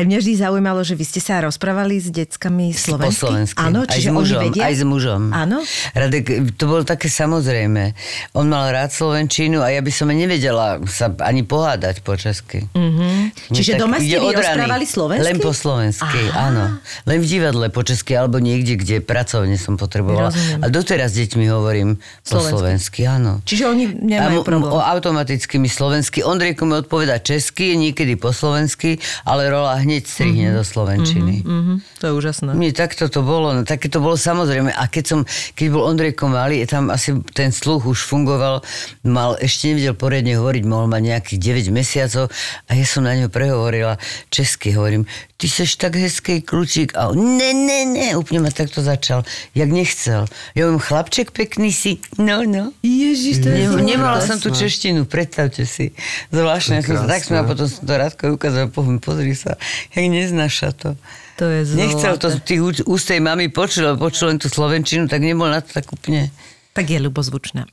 [0.01, 3.21] Aj mňa vždy zaujímalo, že vy ste sa rozprávali s deckami Po slovensky.
[3.21, 3.61] slovensky.
[3.61, 4.63] Áno, aj čiže s mužom, vedia?
[4.65, 5.21] Aj s mužom.
[5.29, 5.61] Áno?
[5.93, 6.25] Radek,
[6.57, 7.93] to bolo také samozrejme.
[8.33, 12.65] On mal rád Slovenčínu a ja by som aj nevedela sa ani pohádať po česky.
[12.73, 13.37] Mhm.
[13.53, 15.27] Čiže Tak doma ste vy rozprávali slovensky?
[15.29, 16.49] Len po slovensky, Aha.
[16.49, 16.65] áno.
[17.05, 20.33] Len v divadle po česky, alebo niekde, kde pracovne som potrebovala.
[20.33, 20.65] Rozumiem.
[20.65, 22.57] A doteraz s deťmi hovorím po Slovensky.
[22.57, 23.33] slovensky, áno.
[23.45, 24.73] Čiže oni nemajú problém.
[24.73, 26.25] Automaticky mi slovensky.
[26.25, 28.97] Ondrejko mi odpoveda česky, niekedy po slovensky,
[29.27, 31.43] ale rola hneď strihne do slovenčiny.
[31.43, 32.55] Mhm, to je úžasné.
[32.55, 34.71] Nie, takto to bolo, no, také to bolo samozrejme.
[34.71, 35.21] A keď som,
[35.59, 38.63] keď bol Ondrejko malý, tam asi ten sluch už fungoval,
[39.03, 41.39] mal, ešte nevedel poriadne hovoriť, mohol mať nejakých
[41.73, 42.31] 9 mesiacov
[42.69, 43.99] a ja som na ňo prehovorila
[44.31, 45.03] česky, hovorím,
[45.41, 49.25] ty seš tak hezký kľúčik a on, ne, ne, ne, úplne ma takto začal,
[49.57, 50.29] jak nechcel.
[50.53, 52.77] Ja hovorím, chlapček pekný si, no, no.
[52.85, 55.97] Ježiš, to je nemala som tú češtinu, predstavte si.
[56.29, 57.29] Zvláštne, ja som sa tak krásne.
[57.33, 59.57] sme a potom som to Radko ukázal, poviem, pozri sa,
[59.97, 60.93] jak neznáša to.
[61.41, 65.09] To je Nechcel to z tých úst- tej mamy počuť, lebo počul len tú slovenčinu,
[65.09, 66.29] tak nebol na to tak úplne...
[66.77, 67.65] Tak je ľubozvučná.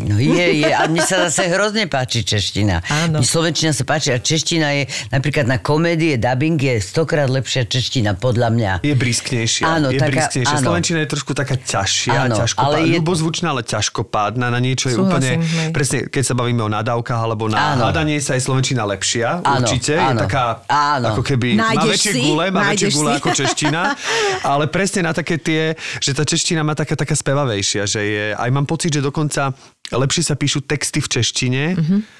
[0.00, 0.70] No je, je.
[0.70, 2.80] A mne sa zase hrozne páči čeština.
[2.84, 3.18] Áno.
[3.18, 8.14] Mne slovenčina sa páči a čeština je, napríklad na komédie, dubbing je stokrát lepšia čeština,
[8.14, 8.72] podľa mňa.
[8.80, 9.64] Je brisknejšia.
[9.64, 10.54] Áno, je taká- brisknejšia.
[10.54, 10.64] áno.
[10.64, 14.46] Slovenčina je trošku taká ťažšia, Áno, ťažko ale je- ľubozvučná, ale ťažkopádna.
[14.48, 15.58] Na niečo je Súhlasím, úplne...
[15.58, 15.70] hej.
[15.70, 17.86] Presne, keď sa bavíme o nadávkach alebo na Áno.
[17.86, 19.40] hádanie sa je Slovenčina lepšia.
[19.40, 19.94] Áno, určite.
[19.94, 21.06] áno, Je taká, áno.
[21.12, 21.48] ako keby...
[21.54, 23.80] má Nájdeš väčšie si, gule, má väčšie gule ako čeština.
[24.52, 25.62] ale presne na také tie,
[25.98, 28.24] že tá čeština má taká, taká spevavejšia, že je...
[28.30, 29.52] Aj mám pocit, že dokonca
[29.90, 31.62] lepšie sa píšu texty v češtine.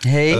[0.02, 0.30] Hej.
[0.30, 0.38] E,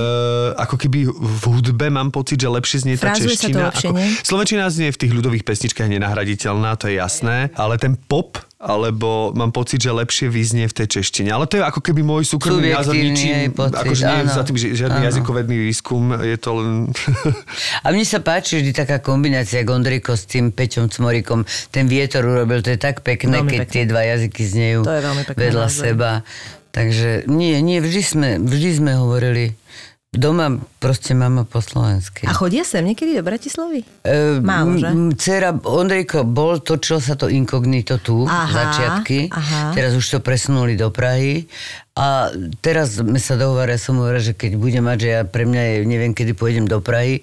[0.57, 3.65] ako keby v hudbe mám pocit, že lepšie znie tá Frázuje sa to čeština.
[3.67, 4.09] lepšie, ako, nie?
[4.19, 9.51] Slovenčina znie v tých ľudových pesničkách nenahraditeľná, to je jasné, ale ten pop, alebo mám
[9.51, 11.29] pocit, že lepšie vyznie v tej češtine.
[11.29, 14.33] Ale to je ako keby môj súkromný názor, ničím, pocit, akože nie áno.
[14.33, 15.07] za tým ži- žiadny Áno.
[15.07, 16.69] jazykovedný výskum, je to len...
[17.85, 21.43] A mne sa páči vždy taká kombinácia Gondriko s tým Peťom Cmorikom.
[21.69, 23.71] Ten vietor urobil, to je tak pekné, Veľmi keď pekné.
[23.71, 25.79] tie dva jazyky znejú To je veľmi pekné vedľa naozaj.
[25.85, 26.11] seba.
[26.71, 29.57] Takže nie, nie, vždy sme, vždy sme hovorili
[30.09, 30.49] Doma
[30.81, 32.25] proste mama po slovensky.
[32.25, 33.85] A chodia sem niekedy do Bratislavy?
[34.09, 34.89] E, Málo, že?
[35.21, 39.29] Dcera Ondrejko bol, točil sa to inkognito tu, Aha, začiatky.
[39.29, 39.77] aha.
[39.77, 41.45] Teraz už to presunuli do Prahy.
[41.93, 42.33] A
[42.65, 45.63] teraz sme sa dohovorili, ja som hovorila, že keď budem mať, že ja pre mňa
[45.67, 47.21] je, neviem, kedy pôjdem do Prahy,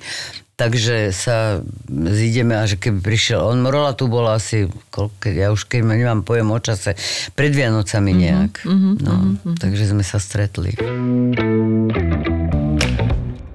[0.56, 5.68] takže sa zídeme a že keby prišiel on, Rola tu bola asi, koľko, ja už
[5.68, 6.95] keď nemám pojem o čase,
[7.32, 8.53] pred Vianocami Mhm, nejak.
[8.97, 9.14] no,
[9.53, 10.74] takže sme sa stretli.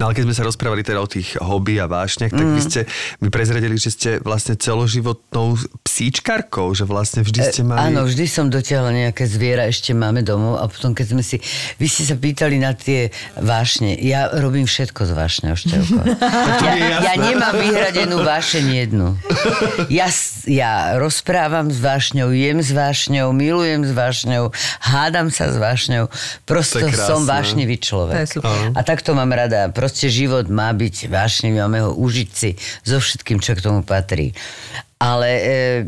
[0.01, 2.57] No ale keď sme sa rozprávali teda o tých hobby a vášniach, tak Mm.
[2.57, 2.81] vy ste
[3.21, 7.77] mi prezradili, že ste vlastne celoživotnou psíčkarkou, že vlastne vždy ste mali...
[7.77, 11.37] E, Áno, vždy som dotiahla nejaké zviera, ešte máme domov a potom keď sme si...
[11.77, 13.93] Vy ste sa pýtali na tie vášne.
[14.01, 16.01] Ja robím všetko s vášňou, Števko.
[16.65, 16.73] ja,
[17.05, 19.13] ja nemám vyhradenú vášeň jednu.
[19.93, 20.09] Ja,
[20.49, 24.49] ja rozprávam s vášňou, jem s vášňou, milujem s vášňou,
[24.81, 26.09] hádam sa s vášňou.
[26.49, 28.41] Prosto To som vášnivý človek.
[28.41, 28.41] To.
[28.73, 29.69] A takto mám rada.
[29.69, 34.33] Proste život má byť vášnivý, máme ho užiť si so všetkým, čo k tomu patrí.
[35.01, 35.43] Ale e,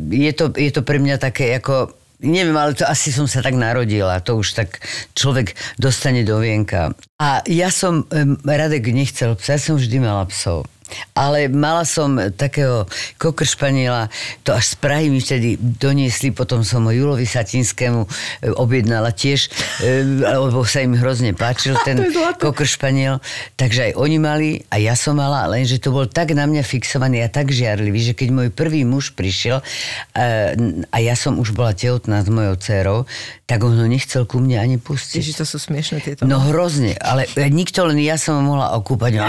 [0.10, 1.94] je, to, je to pre mňa také ako...
[2.24, 4.24] Neviem, ale to asi som sa tak narodila.
[4.24, 4.80] To už tak
[5.12, 6.96] človek dostane do vienka.
[7.20, 10.64] A ja som, em, Radek nechcel psa, ja som vždy mala psov.
[11.14, 12.86] Ale mala som takého
[13.18, 14.10] kokršpaniela,
[14.46, 18.10] to až z Prahy mi vtedy doniesli, potom som ho Julovi Satinskému e,
[18.54, 19.50] objednala tiež,
[19.82, 22.02] e, lebo sa im hrozne páčil ten
[22.38, 23.24] kokršpaniel.
[23.56, 27.24] Takže aj oni mali a ja som mala, lenže to bol tak na mňa fixovaný
[27.24, 29.66] a tak žiarlivý, že keď môj prvý muž prišiel e,
[30.90, 33.00] a ja som už bola tehotná s mojou dcerou,
[33.44, 35.20] tak on ho nechcel ku mne ani pustiť.
[35.20, 36.26] Ježiš, to sú smiešne tieto.
[36.26, 39.20] No hrozne, ale nikto, len ja som ho mohla okúpať.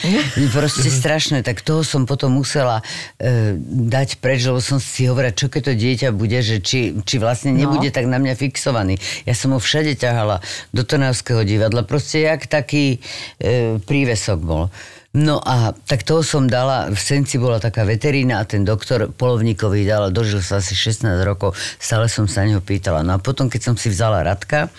[0.54, 2.78] Proste strašné, tak toho som potom musela
[3.18, 7.18] e, dať preč, lebo som si hovorila, čo keď to dieťa bude, že či, či
[7.18, 9.02] vlastne nebude tak na mňa fixovaný.
[9.26, 10.38] Ja som ho všade ťahala
[10.70, 13.02] do Trnavského divadla, proste jak taký
[13.42, 14.70] e, prívesok bol.
[15.12, 19.84] No a tak toho som dala, v Senci bola taká veterína a ten doktor polovníkový
[19.84, 23.04] dal, dožil sa asi 16 rokov, stále som sa neho pýtala.
[23.04, 24.72] No a potom, keď som si vzala Radka,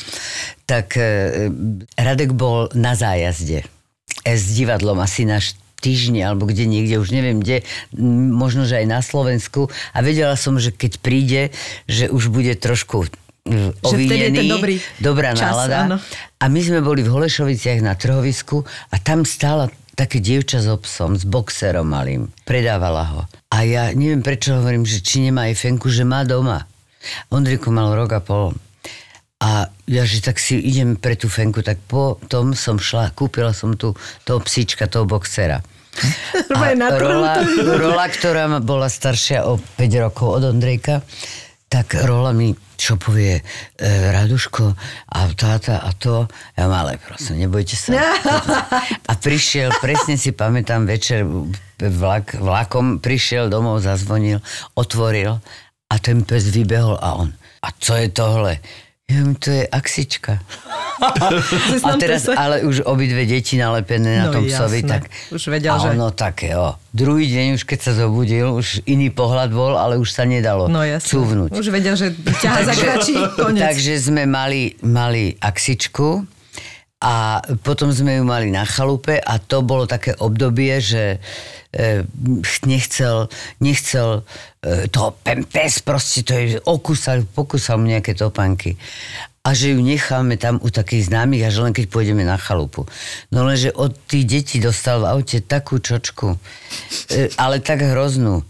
[0.65, 1.53] tak e,
[1.93, 3.61] Radek bol na zájazde
[4.25, 5.37] e, s divadlom asi na
[5.83, 7.67] týždne alebo kde niekde, už neviem kde,
[8.31, 11.41] možno, že aj na Slovensku a vedela som, že keď príde,
[11.91, 13.11] že už bude trošku
[13.83, 15.77] ovinený, dobrý dobrá čas, nálada.
[15.83, 15.97] áno.
[16.39, 21.19] A my sme boli v Holešoviciach na trhovisku a tam stála také dievča s obsom,
[21.19, 22.31] s boxerom malým.
[22.47, 23.21] Predávala ho.
[23.51, 26.65] A ja neviem prečo hovorím, že či nemá aj fenku, že má doma.
[27.29, 28.55] Ondriku mal rok a pol.
[29.43, 33.75] A ja, že tak si idem pre tú fenku, tak potom som šla, kúpila som
[33.75, 33.91] tu
[34.23, 35.59] toho psíčka, toho boxera.
[36.79, 37.43] Na Rola.
[37.77, 41.05] Rola, ktorá ma bola staršia o 5 rokov od Ondrejka,
[41.69, 44.75] tak Rola mi čo povie, e, Raduško
[45.07, 46.27] a táta a to.
[46.57, 47.95] Ja mám, ale prosím, nebojte sa.
[49.09, 51.23] A prišiel, presne si pamätám, večer
[51.79, 54.43] vlak, vlakom prišiel domov, zazvonil,
[54.75, 55.39] otvoril
[55.87, 57.31] a ten pes vybehol a on,
[57.63, 58.59] a co je tohle?
[59.07, 60.43] Ja, to je axička.
[61.87, 64.89] A teraz, ale už obidve deti nalepené na No tom psovi, jasné.
[64.89, 65.01] tak...
[65.29, 66.77] Už vedel, a že- ono také, jo.
[66.89, 70.85] Druhý deň už keď sa zobudil, už iný pohľad bol, ale už sa nedalo No
[70.85, 71.49] cúvnuť.
[71.49, 73.61] Už vedel, že ťaha za kračí, konec.
[73.63, 76.21] Takže sme mali, mali axičku
[77.01, 81.19] a potom sme ju mali na chalupe a to bolo také obdobie, že
[81.73, 82.07] e,
[82.63, 83.27] nechcel,
[83.59, 84.23] nechcel
[84.63, 88.79] e, to pen- pes proste to je, okúsal, pokúsal mu nejaké topanky.
[89.43, 92.87] A že ju necháme tam u takých známych a že len keď pôjdeme na chalupu.
[93.27, 96.39] No lenže od tých detí dostal v aute takú čočku,
[97.11, 98.47] e, ale tak hroznú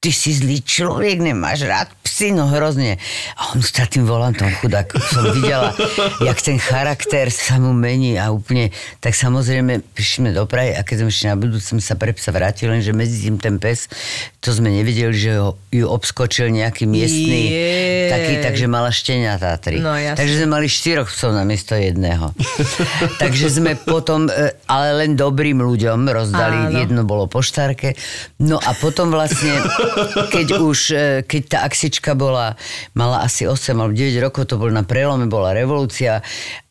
[0.00, 2.96] ty si zlý človek, nemáš rád psy, no hrozne.
[3.36, 5.76] A on s tým volantom chudák som videla,
[6.24, 8.72] jak ten charakter sa mu mení a úplne,
[9.04, 12.32] tak samozrejme prišli do Prahy a keď sme ešte na budúce sme sa pre psa
[12.32, 13.92] vrátili, lenže medzi tým ten pes,
[14.40, 18.08] to sme nevideli, že ho, ju obskočil nejaký miestný Jej.
[18.08, 19.84] taký, takže mala šteniatá tri.
[19.84, 20.16] No, jasne.
[20.16, 22.32] takže sme mali štyroch psov namiesto jedného.
[23.22, 26.80] takže sme potom, e, ale len dobrým ľuďom rozdali, Áno.
[26.80, 27.92] jedno bolo poštárke.
[28.40, 29.60] No a potom vlastne,
[30.34, 32.54] keď už, e, keď tá axička bola,
[32.94, 36.22] mala asi 8 alebo 9 rokov, to bol na prelome, bola revolúcia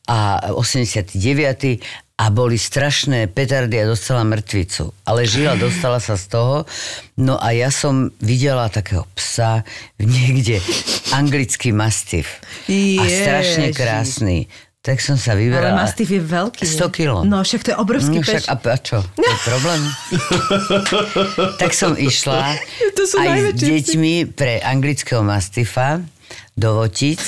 [0.09, 1.15] a 89
[2.19, 4.91] a boli strašné petardy a dostala mŕtvicu.
[5.07, 6.55] Ale žila, dostala sa z toho.
[7.15, 9.63] No a ja som videla takého psa
[9.95, 10.59] niekde,
[11.15, 12.43] anglický mastiff.
[12.67, 14.51] A strašne krásny.
[14.89, 15.77] Tak som sa Ale vyberala.
[15.77, 16.65] mastiff je veľký.
[16.65, 17.21] 100 kilo.
[17.21, 18.49] No však to je obrovský No však pes.
[18.49, 18.97] a, a čo?
[19.05, 19.81] To je problém?
[21.61, 22.57] tak som išla
[22.91, 26.01] To sú aj s deťmi pre anglického mastifa
[26.53, 27.21] do Votic.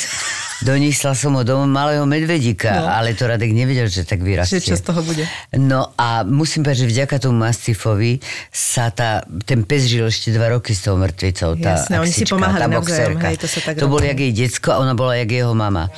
[0.61, 2.85] Doniesla som ho domov malého medvedíka, No.
[2.85, 4.61] ale to Radek nevedel, že tak vyrastie.
[4.61, 5.23] Že čo z toho bude.
[5.55, 10.53] No a musím povedať, že vďaka tomu mastifovi sa tá, ten pes žil ešte dva
[10.53, 11.57] roky s tou mŕtvicou.
[11.57, 13.25] Tá Jasné, oni si pomáhali tá navzájom, boxerka.
[13.25, 14.05] hej, to sa tak to bol robí.
[14.05, 15.89] jak jej decko a ona bola jak jeho mama.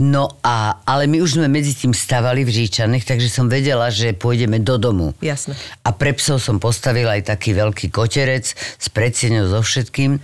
[0.00, 4.16] No a, ale my už sme medzi tým stavali v Říčanech, takže som vedela, že
[4.16, 5.12] pôjdeme do domu.
[5.20, 5.52] Jasné.
[5.84, 10.16] A pre psov som postavila aj taký veľký koterec s predsieňou so všetkým.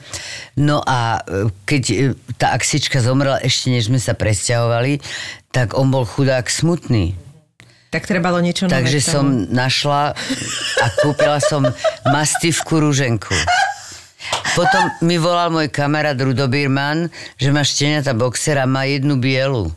[0.57, 1.97] No a e, keď e,
[2.41, 5.05] tá axička zomrela ešte než sme sa presťahovali,
[5.53, 7.13] tak on bol chudák smutný.
[7.93, 8.81] Tak trebalo niečo nové.
[8.81, 9.13] Takže tomu.
[9.13, 10.17] som našla
[10.81, 11.69] a kúpila som
[12.09, 13.37] mastivku rúženku.
[14.57, 19.69] Potom mi volal môj kamarát Rudo Birman, že má šteniata boxera, má jednu bielu.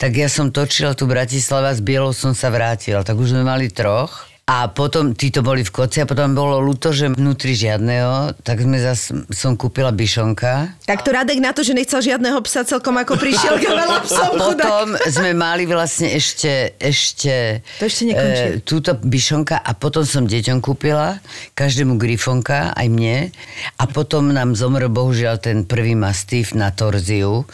[0.00, 3.06] Tak ja som točila tu Bratislava, s bielou som sa vrátila.
[3.06, 4.33] Tak už sme mali troch.
[4.46, 8.76] A potom títo boli v koci a potom bolo ľúto, že vnútri žiadneho, tak sme
[8.76, 10.84] zas, som kúpila byšonka.
[10.84, 14.04] Tak to Radek na to, že nechcel žiadneho psa celkom ako prišiel k veľa A
[14.04, 14.36] psom.
[14.36, 14.44] chudák.
[14.60, 18.44] potom sme mali vlastne ešte, ešte, To ešte nekončí.
[18.50, 23.32] e, túto byšonka a potom som deťom kúpila, každému grifonka, aj mne.
[23.74, 27.48] A potom nám zomrel bohužiaľ ten prvý mastív na torziu.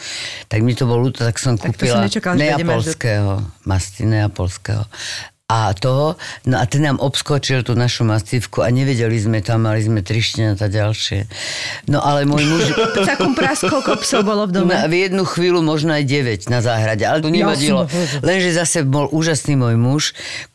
[0.45, 3.31] Tak mi to bolo ľúto, tak som Tak kúpila do- neapolského,
[3.63, 4.83] masty neapolského.
[5.51, 6.15] A toho,
[6.47, 10.23] no a ten nám obskočil tú našu mastívku a nevedeli sme tam, mali sme tri
[10.23, 11.27] šteniatá ďalšie.
[11.91, 12.63] No ale môj muž,
[13.11, 14.71] Takom prás, koľko psov bolo v dome.
[14.71, 17.83] na, v jednu chvíľu možno aj 9 na záhrade, ale to nevadilo.
[18.23, 20.03] Lenže zase bol úžasný môj muž,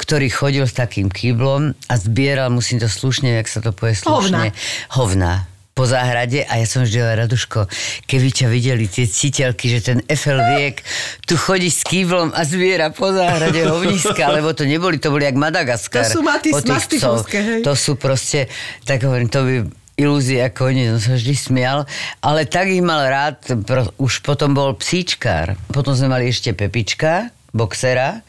[0.01, 4.57] ktorý chodil s takým kýblom a zbieral, musím to slušne, jak sa to povie slušne,
[4.97, 5.45] hovna
[5.77, 7.69] po záhrade a ja som vždy hovorila, Raduško,
[8.09, 10.81] keby ťa videli tie citeľky, že ten Eiffel viek
[11.29, 15.37] tu chodí s kýblom a zbiera po záhrade hovniska, lebo to neboli, to boli jak
[15.37, 16.09] Madagaskar.
[16.09, 16.57] To sú maty-
[17.45, 17.61] hej.
[17.61, 18.49] To sú proste,
[18.89, 19.55] tak hovorím, to by
[20.01, 21.85] ilúzie ako oni, som sa vždy smial,
[22.25, 23.45] ale tak ich mal rád,
[24.01, 25.61] už potom bol psíčkár.
[25.69, 28.21] Potom sme mali ešte Pepička, boxera,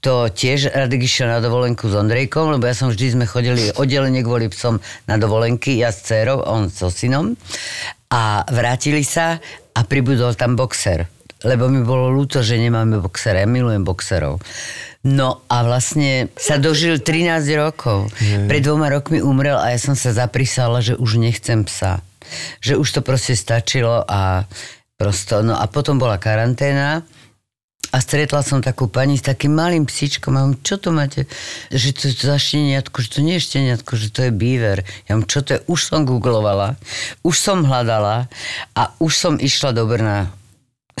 [0.00, 4.24] to tiež Radek išiel na dovolenku s Ondrejkom, lebo ja som vždy sme chodili oddelenie
[4.24, 7.36] kvôli psom na dovolenky, ja s dcerou, on so synom.
[8.10, 9.38] A vrátili sa
[9.76, 11.06] a pribudol tam boxer
[11.40, 13.44] lebo mi bolo ľúto, že nemáme boxera.
[13.44, 14.44] Ja milujem boxerov.
[15.00, 18.12] No a vlastne sa dožil 13 rokov.
[18.20, 22.04] Pred dvoma rokmi umrel a ja som sa zaprisala, že už nechcem psa.
[22.60, 24.44] Že už to proste stačilo a
[25.00, 27.08] prosto, no a potom bola karanténa
[27.90, 30.32] a stretla som takú pani s takým malým psíčkom.
[30.38, 31.26] A čo to máte?
[31.74, 34.86] Že to je za šteniatko, že to nie je šteniatko, že to je býver.
[35.10, 35.60] Ja mám, čo to je?
[35.66, 36.78] Už som googlovala,
[37.26, 38.30] už som hľadala
[38.78, 40.30] a už som išla do Brna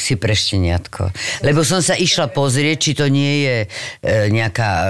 [0.00, 1.12] si pre šteniatko.
[1.44, 3.68] Lebo som sa išla pozrieť, či to nie je e,
[4.32, 4.88] nejaká e,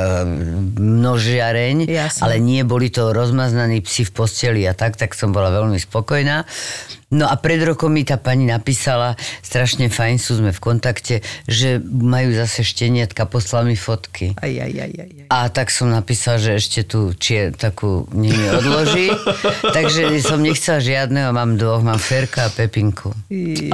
[0.78, 2.20] množiareň, Jasné.
[2.22, 6.46] ale nie boli to rozmaznaní psi v posteli a tak, tak som bola veľmi spokojná.
[7.10, 11.82] No a pred rokom mi tá pani napísala, strašne fajn sú sme v kontakte, že
[11.82, 14.38] majú zase šteniatka, poslala mi fotky.
[14.38, 15.26] Aj, aj, aj, aj, aj.
[15.26, 19.10] A tak som napísal, že ešte tu či takú mi odloží.
[19.76, 23.10] Takže som nechcela žiadneho, mám dvoch, mám Ferka a Pepinku.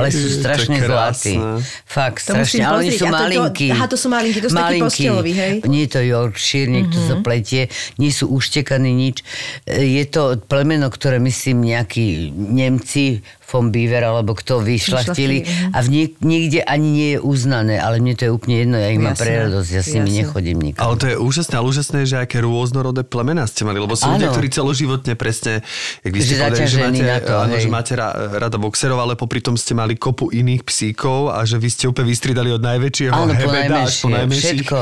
[0.00, 1.36] Ale sú strašne zlatí.
[1.84, 2.64] Fakt, To strašne.
[2.64, 3.68] Ale oni sú A to- to- malinkí.
[3.68, 5.52] aha, to sú malinkí, to sú takí posteloví, hej?
[5.68, 7.12] Nie je to Yorkshire, niekto mm-hmm.
[7.20, 7.68] zapletie,
[8.00, 9.20] nie sú uštekaní nič.
[9.68, 15.88] E, Je to plemeno, ktoré myslím nejakí Nemci, von Beaver, alebo kto vyšlachtili a v
[15.88, 19.14] niek- niekde ani nie je uznané, ale mne to je úplne jedno, ja ich mám
[19.14, 20.18] pre radosť, ja s nimi jasné.
[20.18, 20.82] nechodím nikam.
[20.82, 24.34] Ale to je úžasné, ale úžasné, že aké rôznorodé plemená ste mali, lebo sú ľudia,
[24.34, 25.62] ktorí celoživotne presne,
[26.02, 28.98] jak vy ste Že povedali, že máte, na to, áno, že máte ra, rada boxerov,
[28.98, 32.58] ale popri tom ste mali kopu iných psíkov a že vy ste úplne vystridali od
[32.60, 34.42] najväčšieho Áno, po hebeda až po najmenších.
[34.66, 34.78] všetko.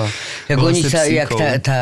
[0.49, 1.39] Jak oni sa, jak psíkov.
[1.39, 1.81] tá, tá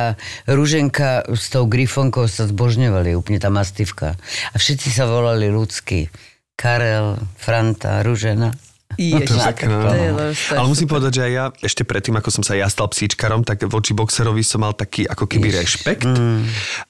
[0.51, 4.19] ruženka s tou grifonkou sa zbožňovali, úplne tá mastivka.
[4.51, 6.11] A všetci sa volali ľudský.
[6.57, 8.53] Karel, Franta, Ružena.
[9.01, 9.89] Ježiš, to je, no.
[9.89, 10.09] to je
[10.53, 13.65] Ale musím povedať, že aj ja ešte predtým, ako som sa ja stal psíčkarom, tak
[13.65, 16.05] voči boxerovi som mal taký ako keby rešpekt,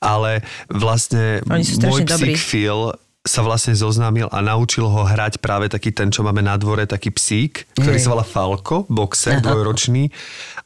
[0.03, 2.91] ale vlastne môj psík Phil
[3.23, 7.15] sa vlastne zoznámil a naučil ho hrať práve taký ten, čo máme na dvore, taký
[7.15, 10.11] psík, ktorý sa volá Falko, boxer, dvojročný.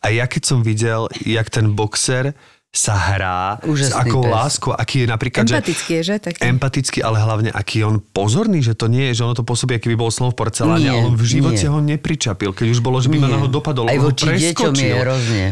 [0.01, 2.33] A ja keď som videl, jak ten boxer
[2.77, 4.33] sa hrá, s Úžasný akou pes.
[4.37, 6.15] láskou, aký je napríklad, Empatický je, že?
[6.21, 6.39] Taký.
[6.45, 9.81] empatický, ale hlavne aký je on pozorný, že to nie je, že ono to pôsobí,
[9.81, 11.73] aký by bol slon v porceláne, ale on v živote nie.
[11.73, 12.53] ho nepričapil.
[12.53, 14.93] Keď už bolo, že by ma na ho dopadol, Aj on ho voči deťom je
[14.93, 15.45] hrozne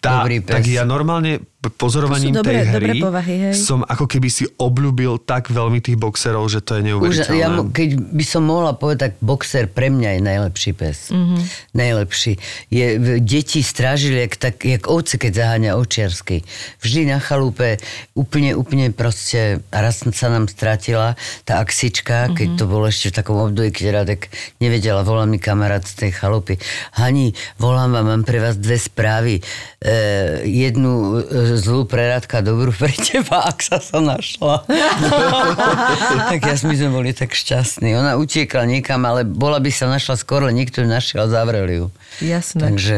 [0.00, 0.52] Tá, dobrý pes.
[0.54, 3.54] tak ja normálne pozorovaním dobré- tej dobré hry povahy, hej.
[3.54, 7.38] som ako keby si obľúbil tak veľmi tých boxerov, že to je Už, neuveriteľné.
[7.38, 10.98] ja, mo- keď by som mohla povedať, tak boxer pre mňa je najlepší pes.
[11.14, 11.40] Mm-hmm.
[11.78, 12.32] Najlepší.
[12.66, 12.86] Je,
[13.22, 16.42] deti strážili jak, tak, jak ovce, keď zaháňa očiarsky.
[16.82, 17.78] Vždy na chalúpe
[18.18, 21.14] úplne, úplne proste, raz sa nám stratila
[21.46, 22.36] tá axička, mm-hmm.
[22.38, 26.10] keď to bolo ešte v takom období, keď Radek nevedela, volá mi kamarát z tej
[26.16, 26.58] chalupy.
[26.98, 29.38] Hani, volám vám, mám pre vás dve správy.
[29.78, 29.92] E,
[30.46, 34.64] jednu e, zlú pre Radka, dobrú pre teba, ak sa sa našla.
[36.30, 37.92] tak ja my sme boli tak šťastní.
[37.96, 41.86] Ona utiekla niekam, ale bola by sa našla skoro, niekto ju našiel a zavreli ju.
[42.22, 42.60] Jasné.
[42.60, 42.96] Takže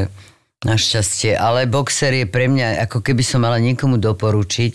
[0.65, 1.37] našťastie.
[1.37, 4.75] Ale boxer je pre mňa, ako keby som mala niekomu doporučiť,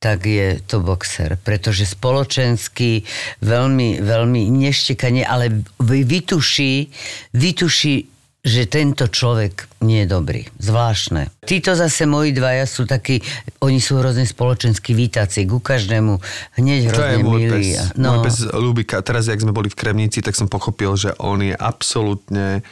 [0.00, 1.36] tak je to boxer.
[1.36, 3.04] Pretože spoločensky
[3.44, 6.88] veľmi, veľmi neštekanie, ale vy- vytuší,
[7.36, 10.42] vytuší, že tento človek nie je dobrý.
[10.56, 11.28] Zvláštne.
[11.44, 13.20] Títo zase moji dvaja sú takí,
[13.60, 16.16] oni sú hrozne spoločensky vítaci ku každému,
[16.56, 17.76] hneď To je hrozne môj milí.
[17.76, 17.92] pes.
[18.00, 18.16] No.
[18.16, 19.04] Môj pes Ľubika.
[19.04, 22.64] Teraz, jak sme boli v Kremnici, tak som pochopil, že on je absolútne...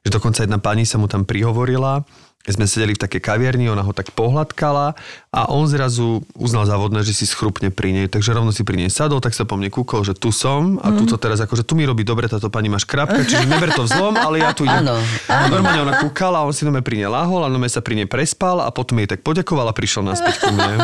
[0.00, 2.08] Že dokonca jedna pani sa mu tam prihovorila.
[2.40, 4.96] Sme sedeli v takej kaviarni, ona ho tak pohľadkala
[5.28, 8.06] a on zrazu uznal závodné, že si schrupne pri nej.
[8.08, 10.88] Takže rovno si pri nej sadol, tak sa po mne kúkol, že tu som a
[10.88, 10.96] Mhm.
[10.98, 14.16] tuto teraz akože tu mi robí dobre táto pani máš krapka, čiže neber to vzlom,
[14.16, 14.82] ale ja tu idem.
[14.82, 14.96] Áno,
[15.28, 18.08] A Normálne ona kúkala, on si nome pri nej lahol a nome sa pri nej
[18.08, 20.80] prespal a potom jej tak poďakoval a prišiel naspäť ku mne.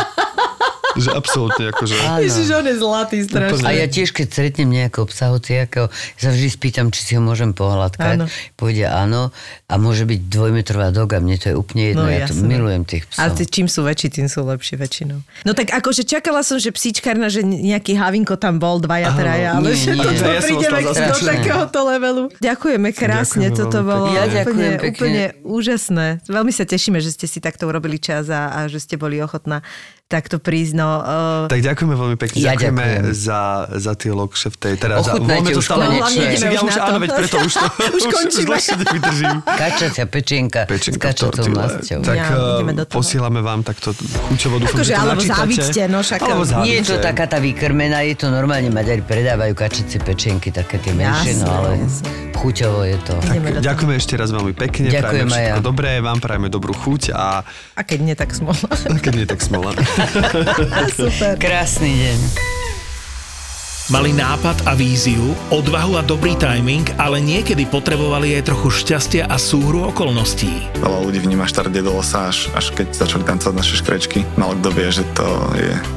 [0.96, 1.94] Že absolútne akože...
[2.24, 3.66] Ježiš, on je zlatý strašne.
[3.66, 7.22] A ja tiež, keď stretnem nejakého psa, hociakého, ja sa vždy spýtam, či si ho
[7.22, 8.16] môžem pohľadkať.
[8.16, 8.26] Áno.
[8.56, 9.30] Povedia áno
[9.66, 13.04] a môže byť dvojmetrová doga, mne to je úplne jedno, No, ja to milujem tých
[13.10, 13.18] psov.
[13.18, 15.18] Ale ty, čím sú väčší, tým sú lepší väčšinou.
[15.42, 19.74] No tak akože čakala som, že psíčkarna, že nejaký havinko tam bol, dvaja, traja, ale
[19.74, 20.06] nie, že nie.
[20.06, 22.22] toto Ja prídeme do takéhoto levelu.
[22.38, 24.06] Ďakujeme krásne, Ďakujeme toto bolo.
[24.14, 26.06] Ja úplne, ďakujem úplne úžasné.
[26.30, 29.66] Veľmi sa tešíme, že ste si takto urobili čas a, a že ste boli ochotná
[30.06, 30.72] takto prísť.
[30.72, 32.38] No, uh, Tak ďakujeme veľmi pekne.
[32.38, 33.12] Ja ďakujeme ďakujem.
[33.12, 34.66] za, za tie lokšefte.
[34.76, 36.22] Teda za, Ochutnajte to už stále konečne.
[36.22, 36.80] No, ja už už to.
[36.80, 38.46] áno, veď preto už to Už už, už končíme.
[38.48, 39.36] dlhšie nevydržím.
[39.42, 42.00] Kačacia pečenka, s Pečenka v kačacou masťou.
[42.00, 42.96] Tak Ja, eh, ideme do toho.
[42.96, 44.54] posielame vám takto chuťovo.
[44.58, 47.98] Dúfam, Akože, že to alebo záviďte, no však- Alebo Nie je to taká tá vykrmená,
[48.02, 51.82] je to normálne, Maďari predávajú kačice pečenky, také tie menšie, no ale.
[52.36, 53.14] Chuťovo je to.
[53.16, 53.64] Do toho.
[53.64, 55.64] Ďakujeme ešte raz veľmi pekne, Ďakujem prajeme aj všetko ja.
[55.64, 57.40] dobré, vám prajeme dobrú chuť a
[57.74, 58.56] A keď nie, tak smola.
[59.04, 59.72] keď nie, tak smola.
[61.00, 61.40] Super.
[61.40, 62.20] Krásny deň.
[63.86, 69.38] Mali nápad a víziu, odvahu a dobrý timing, ale niekedy potrebovali aj trochu šťastia a
[69.38, 70.50] súhru okolností.
[70.82, 74.26] Veľa ľudí vníma štart dedosa až, až keď začali tancovať naše škrečky.
[74.34, 75.70] Malo kto vie, že to je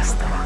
[0.00, 0.39] desastre.